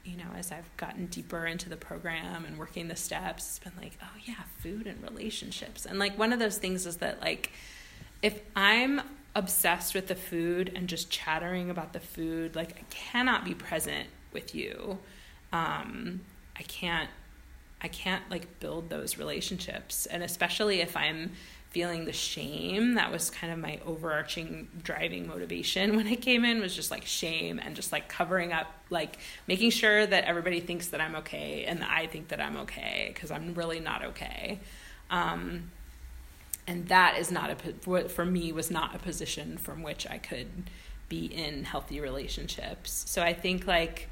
you 0.03 0.17
know, 0.17 0.31
as 0.35 0.51
I've 0.51 0.75
gotten 0.77 1.05
deeper 1.05 1.45
into 1.45 1.69
the 1.69 1.77
program 1.77 2.45
and 2.45 2.57
working 2.57 2.87
the 2.87 2.95
steps, 2.95 3.47
it's 3.47 3.59
been 3.59 3.79
like, 3.79 3.95
oh, 4.01 4.17
yeah, 4.25 4.41
food 4.57 4.87
and 4.87 5.03
relationships. 5.03 5.85
And, 5.85 5.99
like, 5.99 6.17
one 6.17 6.33
of 6.33 6.39
those 6.39 6.57
things 6.57 6.87
is 6.87 6.97
that, 6.97 7.21
like, 7.21 7.51
if 8.23 8.41
I'm 8.55 9.01
obsessed 9.35 9.95
with 9.95 10.07
the 10.07 10.15
food 10.15 10.71
and 10.75 10.87
just 10.87 11.09
chattering 11.09 11.69
about 11.69 11.93
the 11.93 11.99
food. 11.99 12.55
Like 12.55 12.77
I 12.77 12.83
cannot 12.89 13.45
be 13.45 13.53
present 13.53 14.07
with 14.33 14.55
you. 14.55 14.97
Um, 15.53 16.21
I 16.57 16.63
can't. 16.63 17.09
I 17.83 17.87
can't 17.87 18.21
like 18.29 18.59
build 18.59 18.91
those 18.91 19.17
relationships, 19.17 20.05
and 20.05 20.21
especially 20.21 20.81
if 20.81 20.95
I'm 20.95 21.31
feeling 21.71 22.03
the 22.03 22.13
shame 22.13 22.95
that 22.95 23.09
was 23.11 23.29
kind 23.29 23.51
of 23.51 23.57
my 23.57 23.79
overarching 23.85 24.67
driving 24.83 25.25
motivation 25.25 25.95
when 25.95 26.05
I 26.05 26.15
came 26.15 26.43
in 26.43 26.59
was 26.59 26.75
just 26.75 26.91
like 26.91 27.05
shame 27.05 27.59
and 27.63 27.77
just 27.77 27.93
like 27.93 28.09
covering 28.09 28.51
up 28.51 28.67
like 28.89 29.17
making 29.47 29.69
sure 29.71 30.05
that 30.05 30.25
everybody 30.25 30.59
thinks 30.59 30.89
that 30.89 30.99
I'm 30.99 31.15
okay 31.15 31.63
and 31.65 31.81
that 31.81 31.89
I 31.89 32.07
think 32.07 32.27
that 32.27 32.41
I'm 32.41 32.57
okay 32.57 33.09
because 33.13 33.31
I'm 33.31 33.53
really 33.53 33.79
not 33.79 34.03
okay. 34.03 34.59
Um, 35.09 35.71
and 36.67 36.87
that 36.87 37.17
is 37.17 37.31
not 37.31 37.49
a 37.49 38.07
for 38.07 38.25
me 38.25 38.51
was 38.51 38.71
not 38.71 38.95
a 38.95 38.99
position 38.99 39.57
from 39.57 39.83
which 39.83 40.07
I 40.09 40.17
could 40.17 40.47
be 41.09 41.25
in 41.25 41.65
healthy 41.65 41.99
relationships. 41.99 43.03
So 43.07 43.21
I 43.21 43.33
think 43.33 43.67
like 43.67 44.09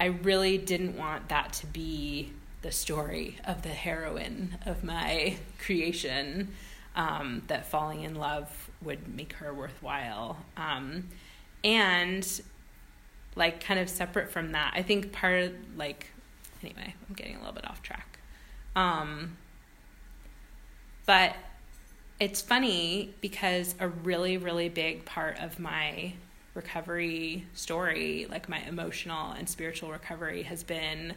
I 0.00 0.06
really 0.06 0.58
didn't 0.58 0.96
want 0.96 1.28
that 1.28 1.52
to 1.54 1.66
be 1.66 2.32
the 2.62 2.72
story 2.72 3.38
of 3.44 3.62
the 3.62 3.68
heroine 3.68 4.58
of 4.66 4.82
my 4.82 5.36
creation. 5.64 6.48
Um, 6.94 7.42
that 7.46 7.64
falling 7.64 8.02
in 8.02 8.16
love 8.16 8.70
would 8.82 9.16
make 9.16 9.32
her 9.34 9.54
worthwhile. 9.54 10.36
Um, 10.58 11.08
and 11.64 12.42
like 13.34 13.64
kind 13.64 13.80
of 13.80 13.88
separate 13.88 14.30
from 14.30 14.52
that, 14.52 14.72
I 14.74 14.82
think 14.82 15.10
part 15.10 15.42
of 15.42 15.52
like 15.76 16.08
anyway, 16.62 16.94
I'm 17.08 17.14
getting 17.14 17.36
a 17.36 17.38
little 17.38 17.54
bit 17.54 17.68
off 17.68 17.82
track. 17.82 18.18
Um, 18.76 19.36
but 21.06 21.34
it's 22.20 22.40
funny 22.40 23.14
because 23.20 23.74
a 23.80 23.88
really, 23.88 24.36
really 24.36 24.68
big 24.68 25.04
part 25.04 25.38
of 25.40 25.58
my 25.58 26.12
recovery 26.54 27.46
story, 27.54 28.26
like 28.30 28.48
my 28.48 28.60
emotional 28.60 29.32
and 29.32 29.48
spiritual 29.48 29.90
recovery, 29.90 30.42
has 30.44 30.62
been 30.62 31.14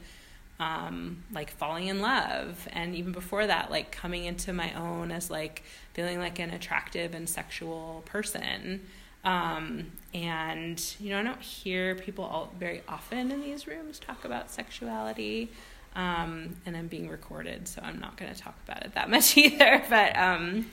um, 0.60 1.24
like 1.32 1.52
falling 1.52 1.88
in 1.88 2.02
love. 2.02 2.68
And 2.72 2.96
even 2.96 3.12
before 3.12 3.46
that, 3.46 3.70
like 3.70 3.92
coming 3.92 4.26
into 4.26 4.54
my 4.54 4.74
own 4.74 5.12
as 5.12 5.30
like 5.30 5.64
feeling 5.94 6.20
like 6.20 6.40
an 6.40 6.52
attractive 6.52 7.14
and 7.14 7.28
sexual 7.30 8.04
person. 8.06 8.82
Um, 9.24 9.92
and, 10.14 10.82
you 11.00 11.10
know, 11.10 11.20
I 11.20 11.24
don't 11.24 11.42
hear 11.42 11.96
people 11.96 12.24
all 12.24 12.54
very 12.60 12.84
often 12.88 13.32
in 13.32 13.42
these 13.42 13.68
rooms 13.68 14.00
talk 14.00 14.24
about 14.24 14.52
sexuality. 14.52 15.52
Um, 15.96 16.56
and 16.66 16.76
I'm 16.76 16.88
being 16.88 17.10
recorded, 17.10 17.68
so 17.68 17.82
I'm 17.82 18.00
not 18.00 18.18
going 18.18 18.34
to 18.34 18.40
talk 18.40 18.56
about 18.68 18.86
it 18.86 18.94
that 18.96 19.10
much 19.16 19.38
either. 19.38 19.84
But, 19.90 20.18
um, 20.18 20.70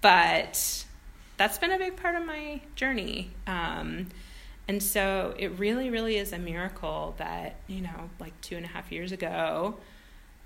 but 0.00 0.84
that's 1.36 1.58
been 1.58 1.72
a 1.72 1.78
big 1.78 1.96
part 1.96 2.14
of 2.14 2.24
my 2.24 2.60
journey. 2.76 3.30
Um, 3.46 4.08
and 4.68 4.82
so 4.82 5.34
it 5.38 5.58
really, 5.58 5.90
really 5.90 6.16
is 6.16 6.32
a 6.32 6.38
miracle 6.38 7.14
that, 7.18 7.56
you 7.66 7.80
know, 7.80 8.10
like 8.20 8.38
two 8.40 8.56
and 8.56 8.64
a 8.64 8.68
half 8.68 8.92
years 8.92 9.10
ago, 9.10 9.76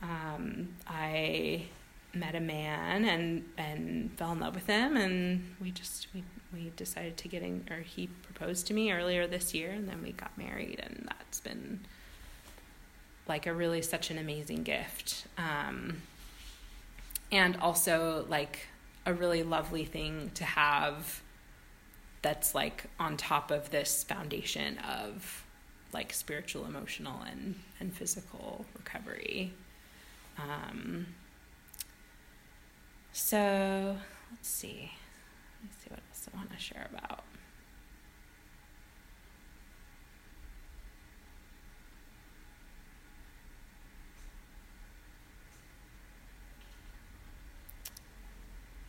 um, 0.03 0.71
I 0.87 1.67
met 2.15 2.35
a 2.35 2.41
man 2.41 3.05
and, 3.05 3.45
and 3.59 4.11
fell 4.17 4.33
in 4.33 4.41
love 4.41 4.55
with 4.55 4.67
him. 4.67 4.97
And 4.97 5.55
we 5.61 5.71
just, 5.71 6.09
we, 6.15 6.25
we 6.53 6.73
decided 6.77 7.19
to 7.19 7.29
get 7.29 7.43
in, 7.43 7.67
or 7.71 7.81
he 7.81 8.07
proposed 8.07 8.67
to 8.69 8.75
me 8.75 8.91
earlier 8.91 9.27
this 9.27 9.53
year, 9.55 9.71
and 9.71 9.87
then 9.87 10.03
we 10.03 10.13
got 10.13 10.37
married. 10.39 10.81
And 10.83 11.05
that's 11.09 11.41
been 11.41 11.81
like 13.29 13.47
a 13.47 13.53
really 13.53 13.83
such 13.83 14.11
an 14.11 14.19
amazing 14.19 14.63
gift. 14.63 15.27
Um, 15.37 16.03
and 17.33 17.57
also 17.57 18.25
like 18.29 18.69
a 19.05 19.13
really 19.13 19.43
lovely 19.43 19.85
thing 19.85 20.31
to 20.35 20.45
have 20.45 21.23
that's 22.23 22.55
like 22.55 22.85
on 22.99 23.17
top 23.17 23.51
of 23.51 23.71
this 23.71 24.05
foundation 24.05 24.79
of 24.79 25.45
like 25.93 26.13
spiritual, 26.13 26.65
emotional, 26.65 27.23
and, 27.31 27.55
and 27.81 27.93
physical 27.93 28.67
recovery. 28.77 29.53
Um, 30.39 31.07
so 33.13 33.97
let's 34.31 34.49
see. 34.49 34.93
Let's 35.63 35.77
see 35.83 35.91
what 35.91 36.01
else 36.11 36.29
I 36.33 36.37
want 36.37 36.51
to 36.53 36.59
share 36.59 36.89
about. 36.93 37.25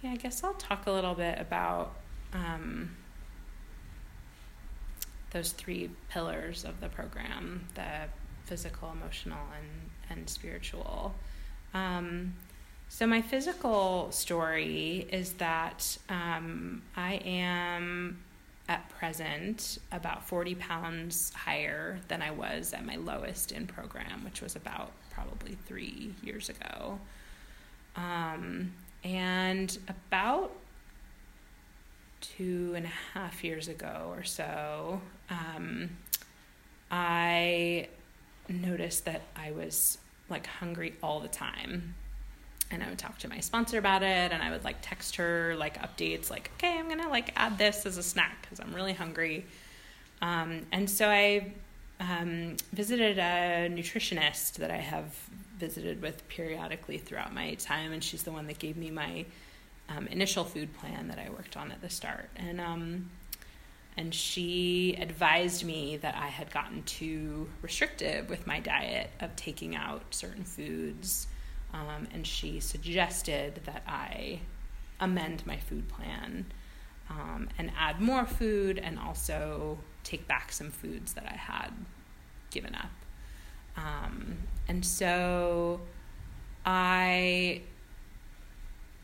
Yeah, 0.07 0.13
I 0.13 0.15
guess 0.15 0.41
I'll 0.41 0.53
talk 0.53 0.87
a 0.87 0.91
little 0.91 1.15
bit 1.15 1.37
about 1.37 1.93
um, 2.31 2.95
those 5.31 5.51
three 5.51 5.89
pillars 6.09 6.63
of 6.63 6.79
the 6.79 6.87
program 6.87 7.67
the 7.75 8.07
physical, 8.45 8.89
emotional, 8.93 9.39
and, 9.57 10.17
and 10.17 10.29
spiritual. 10.29 11.13
Um, 11.73 12.35
so, 12.87 13.05
my 13.05 13.21
physical 13.21 14.09
story 14.13 15.07
is 15.11 15.33
that 15.33 15.97
um, 16.07 16.83
I 16.95 17.15
am 17.25 18.23
at 18.69 18.87
present 18.89 19.77
about 19.91 20.25
40 20.25 20.55
pounds 20.55 21.33
higher 21.33 21.99
than 22.07 22.21
I 22.21 22.31
was 22.31 22.71
at 22.71 22.85
my 22.85 22.95
lowest 22.95 23.51
in 23.51 23.67
program, 23.67 24.23
which 24.23 24.41
was 24.41 24.55
about 24.55 24.93
probably 25.11 25.57
three 25.65 26.13
years 26.23 26.47
ago. 26.47 26.97
Um, 27.97 28.71
and 29.03 29.77
about 29.87 30.51
two 32.21 32.73
and 32.75 32.85
a 32.85 32.91
half 33.13 33.43
years 33.43 33.67
ago 33.67 34.13
or 34.15 34.23
so, 34.23 35.01
um, 35.29 35.89
I 36.91 37.87
noticed 38.49 39.05
that 39.05 39.21
I 39.35 39.51
was 39.51 39.97
like 40.29 40.47
hungry 40.47 40.93
all 41.01 41.19
the 41.19 41.27
time. 41.27 41.95
And 42.69 42.83
I 42.83 42.89
would 42.89 42.97
talk 42.97 43.17
to 43.19 43.29
my 43.29 43.39
sponsor 43.39 43.77
about 43.77 44.03
it 44.03 44.31
and 44.31 44.43
I 44.43 44.51
would 44.51 44.65
like 44.65 44.77
text 44.81 45.15
her 45.15 45.55
like 45.57 45.81
updates 45.81 46.29
like, 46.29 46.51
okay, 46.57 46.77
I'm 46.77 46.89
gonna 46.89 47.09
like 47.09 47.31
add 47.37 47.57
this 47.57 47.85
as 47.85 47.97
a 47.97 48.03
snack 48.03 48.41
because 48.41 48.59
I'm 48.59 48.73
really 48.73 48.93
hungry. 48.93 49.45
Um, 50.21 50.65
and 50.71 50.89
so 50.89 51.07
I 51.07 51.53
um, 51.99 52.57
visited 52.73 53.19
a 53.19 53.69
nutritionist 53.71 54.55
that 54.55 54.71
I 54.71 54.77
have 54.77 55.15
visited 55.57 56.01
with 56.01 56.27
periodically 56.27 56.97
throughout 56.97 57.33
my 57.33 57.53
time, 57.55 57.91
and 57.91 58.03
she's 58.03 58.23
the 58.23 58.31
one 58.31 58.47
that 58.47 58.59
gave 58.59 58.77
me 58.77 58.91
my 58.91 59.25
um, 59.89 60.07
initial 60.07 60.43
food 60.43 60.73
plan 60.77 61.07
that 61.07 61.19
I 61.19 61.29
worked 61.29 61.57
on 61.57 61.71
at 61.71 61.81
the 61.81 61.89
start. 61.89 62.29
And 62.35 62.59
um, 62.61 63.09
and 63.97 64.13
she 64.13 64.95
advised 64.99 65.65
me 65.65 65.97
that 65.97 66.15
I 66.15 66.27
had 66.27 66.51
gotten 66.51 66.83
too 66.83 67.49
restrictive 67.63 68.29
with 68.29 68.45
my 68.45 68.59
diet 68.59 69.09
of 69.19 69.35
taking 69.35 69.75
out 69.75 70.03
certain 70.11 70.43
foods, 70.43 71.27
um, 71.73 72.07
and 72.13 72.25
she 72.25 72.59
suggested 72.59 73.61
that 73.65 73.81
I 73.87 74.39
amend 74.99 75.45
my 75.47 75.57
food 75.57 75.87
plan 75.89 76.45
um, 77.09 77.49
and 77.57 77.71
add 77.77 77.99
more 77.99 78.25
food, 78.25 78.77
and 78.77 78.99
also 78.99 79.79
take 80.03 80.27
back 80.27 80.51
some 80.51 80.69
foods 80.69 81.13
that 81.13 81.25
I 81.25 81.35
had 81.35 81.71
given 82.51 82.75
up. 82.75 82.91
Um, 83.77 84.37
and 84.67 84.85
so 84.85 85.79
I, 86.65 87.61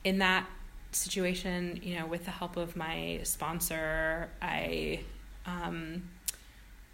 in 0.04 0.18
that 0.20 0.46
situation, 0.92 1.80
you 1.82 1.96
know, 1.96 2.06
with 2.06 2.26
the 2.26 2.32
help 2.32 2.58
of 2.58 2.76
my 2.76 3.20
sponsor, 3.24 4.30
I, 4.42 5.00
um, 5.46 6.10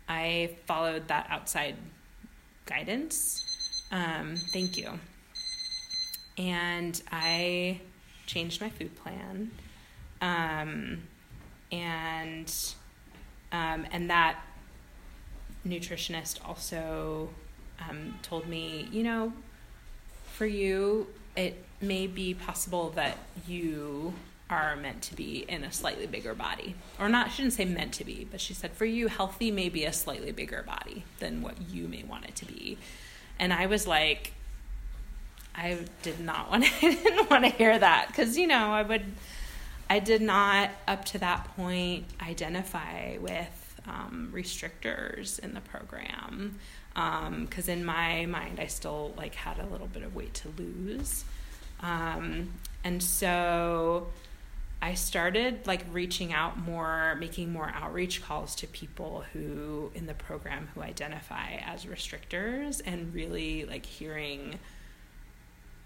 I 0.07 0.51
followed 0.65 1.07
that 1.07 1.27
outside 1.29 1.75
guidance. 2.65 3.83
Um, 3.91 4.35
thank 4.35 4.77
you. 4.77 4.99
And 6.37 7.01
I 7.11 7.81
changed 8.27 8.61
my 8.61 8.69
food 8.69 8.95
plan. 8.95 9.51
Um, 10.21 11.03
and 11.71 12.53
um, 13.51 13.85
and 13.91 14.09
that 14.09 14.43
nutritionist 15.67 16.39
also 16.47 17.29
um, 17.87 18.15
told 18.21 18.47
me, 18.47 18.87
you 18.91 19.03
know, 19.03 19.33
for 20.33 20.45
you, 20.45 21.07
it 21.35 21.63
may 21.81 22.07
be 22.07 22.33
possible 22.33 22.89
that 22.91 23.17
you 23.47 24.13
are 24.49 24.75
meant 24.75 25.01
to 25.03 25.15
be 25.15 25.45
in 25.47 25.63
a 25.63 25.71
slightly 25.71 26.07
bigger 26.07 26.33
body. 26.33 26.75
Or 26.99 27.07
not, 27.07 27.31
she 27.31 27.43
didn't 27.43 27.53
say 27.53 27.65
meant 27.65 27.93
to 27.93 28.03
be, 28.03 28.27
but 28.29 28.41
she 28.41 28.53
said, 28.53 28.71
for 28.71 28.85
you, 28.85 29.07
healthy 29.07 29.51
may 29.51 29.69
be 29.69 29.85
a 29.85 29.93
slightly 29.93 30.31
bigger 30.31 30.63
body 30.63 31.03
than 31.19 31.41
what 31.41 31.55
you 31.69 31.87
may 31.87 32.03
want 32.03 32.25
it 32.25 32.35
to 32.37 32.45
be. 32.45 32.77
And 33.37 33.53
I 33.53 33.67
was 33.67 33.85
like, 33.85 34.33
I 35.55 35.77
did 36.01 36.19
not 36.19 36.49
want 36.49 36.65
to, 36.65 36.71
I 36.87 36.93
didn't 36.95 37.29
want 37.29 37.43
to 37.43 37.51
hear 37.51 37.77
that 37.77 38.07
because, 38.07 38.37
you 38.37 38.47
know, 38.47 38.71
I 38.71 38.81
would, 38.81 39.05
I 39.89 39.99
did 39.99 40.21
not 40.21 40.71
up 40.87 41.05
to 41.05 41.19
that 41.19 41.55
point 41.55 42.05
identify 42.21 43.17
with 43.19 43.58
um, 43.89 44.29
restrictors 44.33 45.39
in 45.39 45.53
the 45.53 45.61
program 45.61 46.59
because 46.93 47.69
um, 47.69 47.73
in 47.73 47.85
my 47.85 48.25
mind 48.25 48.59
I 48.59 48.67
still 48.67 49.13
like 49.17 49.35
had 49.35 49.59
a 49.59 49.65
little 49.65 49.87
bit 49.87 50.03
of 50.03 50.15
weight 50.15 50.33
to 50.35 50.49
lose, 50.57 51.23
um, 51.81 52.53
and 52.83 53.01
so 53.01 54.07
I 54.81 54.93
started 54.93 55.67
like 55.67 55.85
reaching 55.91 56.31
out 56.31 56.57
more, 56.57 57.15
making 57.19 57.51
more 57.51 57.71
outreach 57.75 58.23
calls 58.23 58.55
to 58.55 58.67
people 58.67 59.23
who 59.33 59.91
in 59.93 60.05
the 60.05 60.13
program 60.13 60.69
who 60.73 60.81
identify 60.81 61.55
as 61.65 61.85
restrictors, 61.85 62.81
and 62.85 63.13
really 63.13 63.65
like 63.65 63.85
hearing 63.85 64.59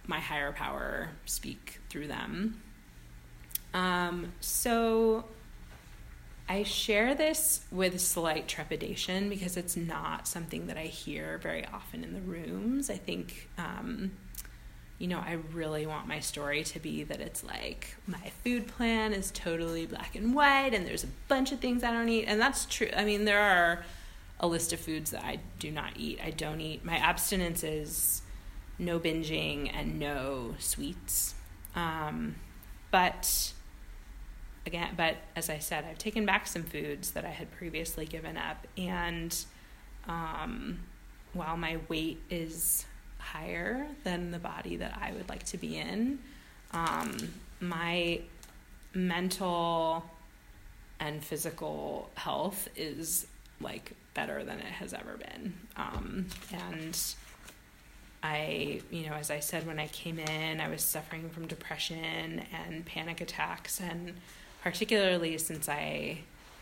my 0.05 0.19
higher 0.19 0.51
power 0.51 1.09
speak 1.25 1.79
through 1.89 2.07
them. 2.07 2.61
Um, 3.73 4.33
so 4.41 5.25
I 6.47 6.63
share 6.63 7.15
this 7.15 7.61
with 7.71 7.99
slight 8.01 8.47
trepidation 8.47 9.29
because 9.29 9.55
it's 9.55 9.77
not 9.77 10.27
something 10.27 10.67
that 10.67 10.77
I 10.77 10.85
hear 10.85 11.39
very 11.41 11.65
often 11.65 12.03
in 12.03 12.13
the 12.13 12.21
rooms. 12.21 12.89
I 12.89 12.97
think, 12.97 13.49
um, 13.57 14.11
you 14.99 15.07
know, 15.07 15.19
I 15.19 15.37
really 15.53 15.85
want 15.85 16.07
my 16.07 16.19
story 16.19 16.63
to 16.65 16.79
be 16.79 17.03
that 17.03 17.21
it's 17.21 17.43
like 17.43 17.95
my 18.07 18.31
food 18.43 18.67
plan 18.67 19.13
is 19.13 19.31
totally 19.31 19.85
black 19.85 20.15
and 20.15 20.35
white 20.35 20.73
and 20.73 20.85
there's 20.85 21.05
a 21.05 21.09
bunch 21.29 21.53
of 21.53 21.59
things 21.59 21.83
I 21.83 21.91
don't 21.91 22.09
eat. 22.09 22.25
And 22.25 22.41
that's 22.41 22.65
true. 22.65 22.89
I 22.95 23.05
mean, 23.05 23.23
there 23.23 23.41
are 23.41 23.85
a 24.39 24.47
list 24.47 24.73
of 24.73 24.79
foods 24.79 25.11
that 25.11 25.23
I 25.23 25.39
do 25.59 25.71
not 25.71 25.93
eat. 25.95 26.19
I 26.23 26.31
don't 26.31 26.59
eat. 26.59 26.83
My 26.83 26.97
abstinence 26.97 27.63
is 27.63 28.21
no 28.77 28.99
binging 28.99 29.71
and 29.73 29.97
no 29.97 30.55
sweets. 30.59 31.35
Um, 31.73 32.35
but 32.91 33.52
again, 34.65 34.93
but 34.95 35.17
as 35.35 35.49
I 35.49 35.59
said, 35.59 35.85
I've 35.89 35.97
taken 35.97 36.25
back 36.25 36.47
some 36.47 36.63
foods 36.63 37.11
that 37.11 37.25
I 37.25 37.29
had 37.29 37.51
previously 37.51 38.05
given 38.05 38.37
up. 38.37 38.65
And 38.77 39.35
um, 40.07 40.79
while 41.33 41.57
my 41.57 41.77
weight 41.89 42.19
is 42.29 42.85
higher 43.17 43.87
than 44.03 44.31
the 44.31 44.39
body 44.39 44.77
that 44.77 44.97
I 45.01 45.11
would 45.13 45.29
like 45.29 45.43
to 45.47 45.57
be 45.57 45.77
in, 45.77 46.19
um, 46.71 47.17
my 47.59 48.21
mental 48.93 50.05
and 50.99 51.23
physical 51.23 52.09
health 52.15 52.69
is 52.75 53.27
like 53.59 53.93
better 54.13 54.43
than 54.43 54.59
it 54.59 54.65
has 54.65 54.93
ever 54.93 55.17
been. 55.17 55.53
Um, 55.75 56.27
and 56.51 56.97
I, 58.21 58.81
you 58.89 59.09
know, 59.09 59.13
as 59.15 59.29
I 59.31 59.39
said 59.39 59.67
when 59.67 59.79
I 59.79 59.87
came 59.87 60.19
in, 60.19 60.61
I 60.61 60.69
was 60.69 60.81
suffering 60.81 61.29
from 61.29 61.47
depression 61.47 62.43
and 62.53 62.85
panic 62.85 63.19
attacks 63.19 63.81
and 63.81 64.13
particularly 64.63 65.37
since 65.37 65.67
I 65.67 66.19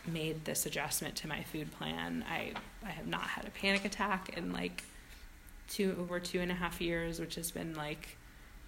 made 0.08 0.44
this 0.46 0.66
adjustment 0.66 1.16
to 1.18 1.28
my 1.28 1.44
food 1.44 1.72
plan, 1.72 2.26
I 2.30 2.54
I 2.84 2.90
have 2.90 3.08
not 3.08 3.22
had 3.22 3.46
a 3.46 3.52
panic 3.52 3.86
attack 3.86 4.36
in 4.36 4.52
like 4.52 4.84
two 5.70 5.96
over 6.00 6.20
two 6.20 6.40
and 6.40 6.52
a 6.52 6.56
half 6.56 6.82
years, 6.82 7.20
which 7.20 7.36
has 7.36 7.52
been 7.52 7.76
like 7.76 8.18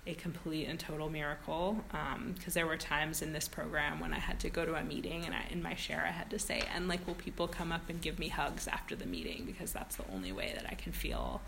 a 0.05 0.13
complete 0.13 0.67
and 0.67 0.79
total 0.79 1.09
miracle. 1.09 1.83
Because 1.87 2.47
um, 2.47 2.53
there 2.53 2.67
were 2.67 2.77
times 2.77 3.21
in 3.21 3.33
this 3.33 3.47
program 3.47 3.99
when 3.99 4.13
I 4.13 4.19
had 4.19 4.39
to 4.41 4.49
go 4.49 4.65
to 4.65 4.75
a 4.75 4.83
meeting 4.83 5.25
and 5.25 5.33
I, 5.33 5.45
in 5.49 5.63
my 5.63 5.75
share 5.75 6.05
I 6.05 6.11
had 6.11 6.29
to 6.31 6.39
say, 6.39 6.63
and 6.75 6.87
like, 6.87 7.05
will 7.07 7.15
people 7.15 7.47
come 7.47 7.71
up 7.71 7.89
and 7.89 8.01
give 8.01 8.19
me 8.19 8.27
hugs 8.27 8.67
after 8.67 8.95
the 8.95 9.05
meeting? 9.05 9.43
Because 9.45 9.71
that's 9.71 9.95
the 9.95 10.03
only 10.13 10.31
way 10.31 10.51
that 10.55 10.65
I 10.69 10.75
can 10.75 10.91
feel 10.91 11.41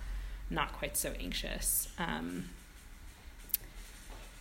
not 0.50 0.74
quite 0.74 0.95
so 0.95 1.13
anxious. 1.19 1.89
Um, 2.00 2.45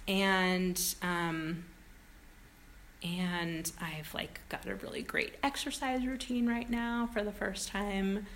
and 0.06 0.80
um, 1.02 1.64
and 3.04 3.70
I've 3.80 4.12
like 4.14 4.40
got 4.48 4.66
a 4.66 4.74
really 4.76 5.02
great 5.02 5.34
exercise 5.42 6.06
routine 6.06 6.48
right 6.48 6.68
now 6.68 7.08
for 7.12 7.22
the 7.22 7.32
first 7.32 7.68
time 7.68 8.26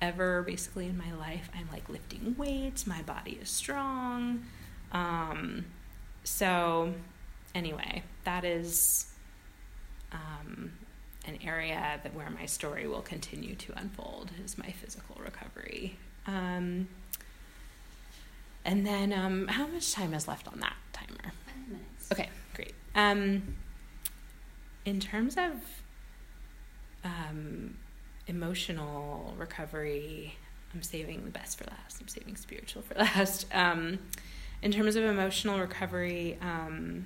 ever 0.00 0.42
basically 0.42 0.86
in 0.86 0.96
my 0.96 1.12
life. 1.12 1.50
I'm 1.54 1.68
like 1.72 1.88
lifting 1.88 2.36
weights, 2.38 2.86
my 2.86 3.02
body 3.02 3.38
is 3.42 3.50
strong. 3.50 4.44
Um, 4.92 5.66
so 6.22 6.94
anyway, 7.54 8.04
that 8.22 8.44
is 8.44 9.12
um, 10.12 10.72
an 11.26 11.38
area 11.44 12.00
that 12.02 12.14
where 12.14 12.30
my 12.30 12.46
story 12.46 12.86
will 12.86 13.02
continue 13.02 13.56
to 13.56 13.76
unfold 13.76 14.30
is 14.44 14.56
my 14.56 14.70
physical 14.70 15.16
recovery. 15.22 15.98
Um, 16.26 16.88
and 18.64 18.86
then, 18.86 19.12
um, 19.12 19.48
how 19.48 19.66
much 19.66 19.92
time 19.92 20.14
is 20.14 20.26
left 20.26 20.48
on 20.48 20.60
that 20.60 20.74
timer? 20.92 21.32
Five 21.46 21.68
minutes. 21.68 22.12
Okay, 22.12 22.30
great. 22.54 22.72
In 24.84 25.00
terms 25.00 25.36
of 25.36 25.52
um, 27.04 27.76
emotional 28.26 29.34
recovery, 29.38 30.36
I'm 30.74 30.82
saving 30.82 31.24
the 31.24 31.30
best 31.30 31.58
for 31.58 31.64
last. 31.64 32.00
I'm 32.00 32.08
saving 32.08 32.36
spiritual 32.36 32.82
for 32.82 32.94
last. 32.98 33.46
Um, 33.52 33.98
in 34.62 34.72
terms 34.72 34.96
of 34.96 35.04
emotional 35.04 35.58
recovery, 35.58 36.38
um, 36.40 37.04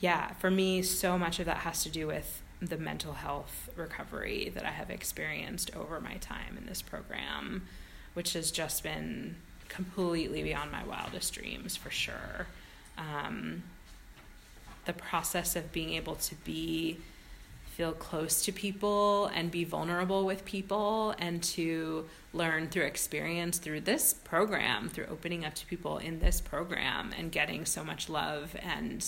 yeah, 0.00 0.32
for 0.34 0.50
me, 0.50 0.82
so 0.82 1.18
much 1.18 1.38
of 1.38 1.46
that 1.46 1.58
has 1.58 1.82
to 1.84 1.90
do 1.90 2.06
with 2.06 2.42
the 2.60 2.76
mental 2.76 3.12
health 3.12 3.70
recovery 3.76 4.50
that 4.54 4.64
I 4.64 4.70
have 4.70 4.90
experienced 4.90 5.74
over 5.76 6.00
my 6.00 6.14
time 6.14 6.56
in 6.56 6.66
this 6.66 6.80
program, 6.80 7.66
which 8.14 8.32
has 8.34 8.50
just 8.50 8.82
been 8.82 9.36
completely 9.68 10.42
beyond 10.42 10.70
my 10.70 10.84
wildest 10.84 11.34
dreams 11.34 11.76
for 11.76 11.90
sure. 11.90 12.46
Um, 12.98 13.64
the 14.84 14.92
process 14.92 15.56
of 15.56 15.72
being 15.72 15.94
able 15.94 16.16
to 16.16 16.34
be 16.36 16.98
feel 17.76 17.92
close 17.92 18.44
to 18.44 18.52
people 18.52 19.26
and 19.34 19.50
be 19.50 19.64
vulnerable 19.64 20.26
with 20.26 20.44
people 20.44 21.14
and 21.18 21.42
to 21.42 22.06
learn 22.34 22.68
through 22.68 22.84
experience 22.84 23.58
through 23.58 23.80
this 23.80 24.12
program, 24.12 24.90
through 24.90 25.06
opening 25.06 25.44
up 25.44 25.54
to 25.54 25.64
people 25.66 25.96
in 25.96 26.18
this 26.18 26.40
program 26.40 27.10
and 27.18 27.32
getting 27.32 27.64
so 27.64 27.82
much 27.82 28.10
love 28.10 28.54
and 28.62 29.04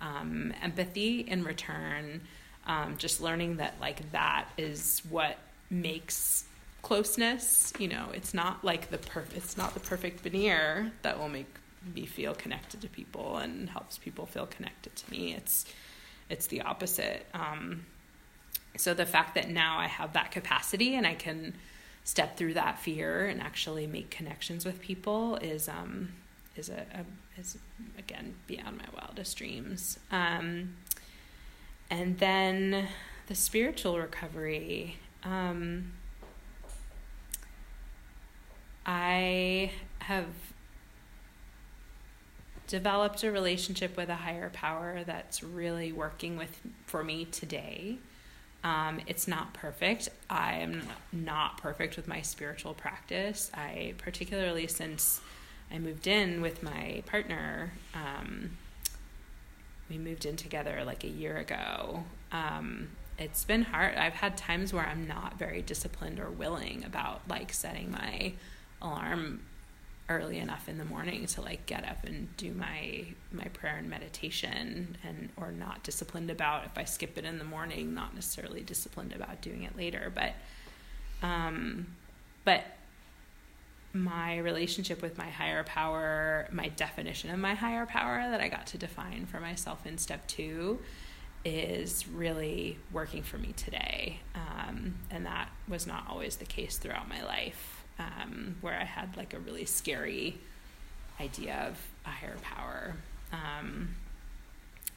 um, 0.00 0.52
empathy 0.60 1.20
in 1.20 1.44
return. 1.44 2.20
Um, 2.66 2.96
just 2.98 3.20
learning 3.20 3.58
that, 3.58 3.74
like, 3.80 4.10
that 4.12 4.48
is 4.58 5.02
what 5.08 5.38
makes 5.70 6.44
closeness. 6.82 7.72
You 7.78 7.88
know, 7.88 8.08
it's 8.12 8.34
not 8.34 8.64
like 8.64 8.90
the 8.90 8.98
perfect, 8.98 9.36
it's 9.36 9.56
not 9.56 9.72
the 9.74 9.80
perfect 9.80 10.20
veneer 10.20 10.90
that 11.02 11.18
will 11.18 11.28
make 11.28 11.46
me 11.94 12.06
feel 12.06 12.34
connected 12.34 12.80
to 12.82 12.88
people 12.88 13.36
and 13.36 13.70
helps 13.70 13.98
people 13.98 14.26
feel 14.26 14.46
connected 14.46 14.94
to 14.96 15.10
me. 15.10 15.34
It's, 15.34 15.64
it's 16.28 16.48
the 16.48 16.62
opposite. 16.62 17.24
Um, 17.34 17.86
so 18.76 18.94
the 18.94 19.06
fact 19.06 19.34
that 19.34 19.48
now 19.48 19.78
I 19.78 19.86
have 19.86 20.12
that 20.12 20.30
capacity 20.30 20.94
and 20.94 21.06
I 21.06 21.14
can 21.14 21.54
step 22.04 22.36
through 22.36 22.54
that 22.54 22.78
fear 22.78 23.26
and 23.26 23.40
actually 23.40 23.86
make 23.86 24.10
connections 24.10 24.64
with 24.64 24.80
people 24.80 25.36
is 25.36 25.68
um, 25.68 26.10
is 26.56 26.68
a, 26.68 26.86
a, 26.94 27.40
is 27.40 27.58
again 27.98 28.34
beyond 28.46 28.78
my 28.78 28.84
wildest 28.94 29.36
dreams. 29.36 29.98
Um, 30.10 30.76
and 31.90 32.18
then 32.18 32.88
the 33.26 33.34
spiritual 33.34 33.98
recovery. 33.98 34.96
Um, 35.22 35.92
I 38.86 39.72
have 40.00 40.26
developed 42.66 43.22
a 43.24 43.30
relationship 43.30 43.96
with 43.96 44.08
a 44.08 44.14
higher 44.14 44.50
power 44.50 45.02
that's 45.04 45.42
really 45.42 45.92
working 45.92 46.36
with 46.36 46.60
for 46.86 47.04
me 47.04 47.24
today. 47.24 47.98
Um, 48.62 49.00
it's 49.06 49.26
not 49.26 49.54
perfect. 49.54 50.08
I'm 50.28 50.82
not 51.12 51.58
perfect 51.58 51.96
with 51.96 52.06
my 52.06 52.20
spiritual 52.20 52.74
practice. 52.74 53.50
I, 53.54 53.94
particularly 53.98 54.66
since 54.66 55.20
I 55.72 55.78
moved 55.78 56.06
in 56.06 56.42
with 56.42 56.62
my 56.62 57.02
partner, 57.06 57.72
um, 57.94 58.50
we 59.88 59.98
moved 59.98 60.26
in 60.26 60.36
together 60.36 60.82
like 60.84 61.04
a 61.04 61.08
year 61.08 61.38
ago. 61.38 62.04
Um, 62.32 62.88
it's 63.18 63.44
been 63.44 63.62
hard. 63.62 63.96
I've 63.96 64.14
had 64.14 64.36
times 64.36 64.72
where 64.72 64.86
I'm 64.86 65.06
not 65.06 65.38
very 65.38 65.62
disciplined 65.62 66.20
or 66.20 66.30
willing 66.30 66.84
about 66.84 67.22
like 67.28 67.52
setting 67.52 67.90
my 67.90 68.32
alarm 68.80 69.42
early 70.10 70.38
enough 70.38 70.68
in 70.68 70.76
the 70.76 70.84
morning 70.84 71.24
to 71.24 71.40
like 71.40 71.64
get 71.66 71.88
up 71.88 72.04
and 72.04 72.36
do 72.36 72.52
my 72.52 73.04
my 73.32 73.44
prayer 73.44 73.76
and 73.76 73.88
meditation 73.88 74.96
and 75.04 75.30
or 75.36 75.52
not 75.52 75.82
disciplined 75.84 76.30
about. 76.30 76.64
If 76.66 76.76
I 76.76 76.84
skip 76.84 77.16
it 77.16 77.24
in 77.24 77.38
the 77.38 77.44
morning, 77.44 77.94
not 77.94 78.14
necessarily 78.14 78.60
disciplined 78.60 79.14
about 79.14 79.40
doing 79.40 79.62
it 79.62 79.76
later, 79.76 80.12
but 80.14 80.34
um 81.26 81.86
but 82.44 82.64
my 83.92 84.38
relationship 84.38 85.00
with 85.00 85.16
my 85.16 85.28
higher 85.28 85.62
power, 85.64 86.48
my 86.52 86.68
definition 86.68 87.30
of 87.30 87.38
my 87.38 87.54
higher 87.54 87.86
power 87.86 88.28
that 88.30 88.40
I 88.40 88.48
got 88.48 88.66
to 88.68 88.78
define 88.78 89.26
for 89.26 89.40
myself 89.40 89.86
in 89.86 89.98
step 89.98 90.26
2 90.28 90.78
is 91.44 92.06
really 92.06 92.78
working 92.92 93.22
for 93.22 93.38
me 93.38 93.52
today. 93.56 94.20
Um, 94.34 94.94
and 95.10 95.26
that 95.26 95.48
was 95.66 95.86
not 95.88 96.04
always 96.08 96.36
the 96.36 96.44
case 96.44 96.76
throughout 96.78 97.08
my 97.08 97.24
life 97.24 97.79
um, 98.00 98.56
where 98.60 98.74
I 98.74 98.84
had 98.84 99.16
like 99.16 99.34
a 99.34 99.38
really 99.38 99.64
scary 99.64 100.38
idea 101.20 101.66
of 101.68 101.78
a 102.06 102.08
higher 102.08 102.36
power. 102.42 102.94
Um, 103.32 103.94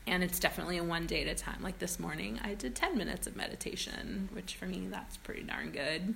and 0.07 0.23
it's 0.23 0.39
definitely 0.39 0.77
a 0.77 0.83
one 0.83 1.05
day 1.05 1.21
at 1.21 1.27
a 1.27 1.35
time. 1.35 1.61
Like 1.61 1.79
this 1.79 1.99
morning, 1.99 2.39
I 2.43 2.55
did 2.55 2.75
10 2.75 2.97
minutes 2.97 3.27
of 3.27 3.35
meditation, 3.35 4.29
which 4.33 4.55
for 4.55 4.65
me, 4.65 4.87
that's 4.89 5.17
pretty 5.17 5.43
darn 5.43 5.71
good. 5.71 6.15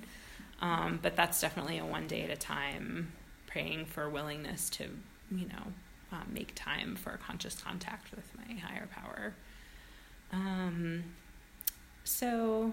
Um, 0.60 0.98
but 1.00 1.14
that's 1.16 1.40
definitely 1.40 1.78
a 1.78 1.86
one 1.86 2.06
day 2.06 2.22
at 2.22 2.30
a 2.30 2.36
time, 2.36 3.12
praying 3.46 3.86
for 3.86 4.08
willingness 4.08 4.68
to, 4.70 4.84
you 5.30 5.46
know, 5.46 5.72
uh, 6.12 6.22
make 6.30 6.54
time 6.54 6.96
for 6.96 7.18
conscious 7.18 7.60
contact 7.60 8.10
with 8.14 8.30
my 8.36 8.54
higher 8.56 8.88
power. 8.92 9.34
Um, 10.32 11.04
so 12.04 12.72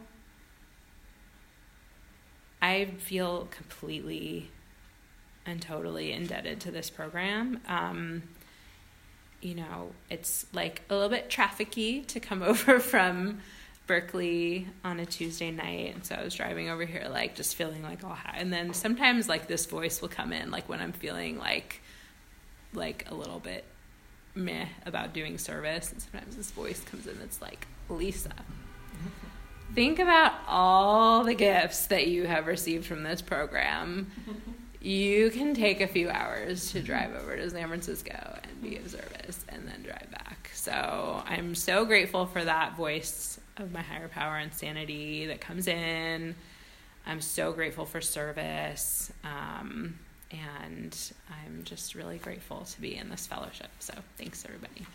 I 2.66 2.86
feel 2.98 3.48
completely 3.52 4.50
and 5.46 5.62
totally 5.62 6.12
indebted 6.12 6.62
to 6.62 6.72
this 6.72 6.90
program. 6.90 7.60
Um, 7.68 8.24
you 9.40 9.54
know, 9.54 9.92
it's 10.10 10.48
like 10.52 10.82
a 10.90 10.96
little 10.96 11.10
bit 11.10 11.30
trafficky 11.30 12.08
to 12.08 12.20
come 12.20 12.42
over 12.52 12.80
from 12.80 13.42
Berkeley 13.86 14.68
on 14.84 15.00
a 15.00 15.06
Tuesday 15.06 15.52
night. 15.52 15.94
And 15.94 16.04
so 16.04 16.16
I 16.16 16.24
was 16.24 16.34
driving 16.34 16.70
over 16.70 16.86
here, 16.86 17.08
like 17.08 17.36
just 17.36 17.56
feeling 17.56 17.84
like 17.84 18.04
all 18.04 18.16
high. 18.16 18.38
And 18.40 18.52
then 18.52 18.74
sometimes 18.74 19.30
like 19.30 19.46
this 19.46 19.68
voice 19.68 20.02
will 20.02 20.10
come 20.10 20.34
in, 20.34 20.50
like 20.50 20.68
when 20.68 20.80
I'm 20.80 20.94
feeling 20.94 21.38
like, 21.38 21.84
like 22.74 23.06
a 23.12 23.14
little 23.14 23.40
bit 23.40 23.64
meh 24.34 24.66
about 24.88 25.14
doing 25.14 25.38
service. 25.38 25.92
And 25.92 26.02
sometimes 26.02 26.36
this 26.36 26.50
voice 26.50 26.84
comes 26.86 27.06
in 27.06 27.20
that's 27.20 27.44
like, 27.44 27.68
Lisa, 27.90 28.34
think 29.74 30.00
about 30.00 30.34
all 30.48 31.24
the 31.24 31.34
gifts 31.34 31.88
that 31.88 32.08
you 32.08 32.26
have 32.28 32.48
received 32.48 32.86
from 32.86 33.04
this 33.04 33.22
program. 33.22 34.12
You 34.82 35.32
can 35.32 35.56
take 35.56 35.82
a 35.82 35.88
few 35.88 36.10
hours 36.10 36.72
to 36.72 36.82
drive 36.82 37.16
over 37.16 37.36
to 37.36 37.50
San 37.50 37.68
Francisco 37.68 38.40
and 38.44 38.62
be 38.62 38.78
of 38.78 38.90
service 38.90 39.44
and 39.50 39.68
then 39.68 39.82
drive 39.82 40.12
back. 40.12 40.52
So 40.54 41.24
I'm 41.26 41.56
so 41.56 41.86
grateful 41.86 42.28
for 42.28 42.44
that 42.44 42.78
voice 42.78 43.40
of 43.58 43.72
my 43.72 43.82
higher 43.82 44.08
power 44.08 44.38
and 44.38 44.54
sanity 44.54 45.26
that 45.26 45.42
comes 45.42 45.68
in. 45.68 46.36
I'm 47.08 47.22
so 47.22 47.52
grateful 47.52 47.86
for 47.86 48.00
service. 48.00 49.12
Um, 49.24 49.98
and 50.32 50.98
I'm 51.30 51.64
just 51.64 51.96
really 51.96 52.18
grateful 52.18 52.66
to 52.66 52.82
be 52.82 52.96
in 52.96 53.10
this 53.10 53.28
fellowship. 53.28 53.70
So 53.80 53.94
thanks, 54.18 54.46
everybody. 54.46 54.86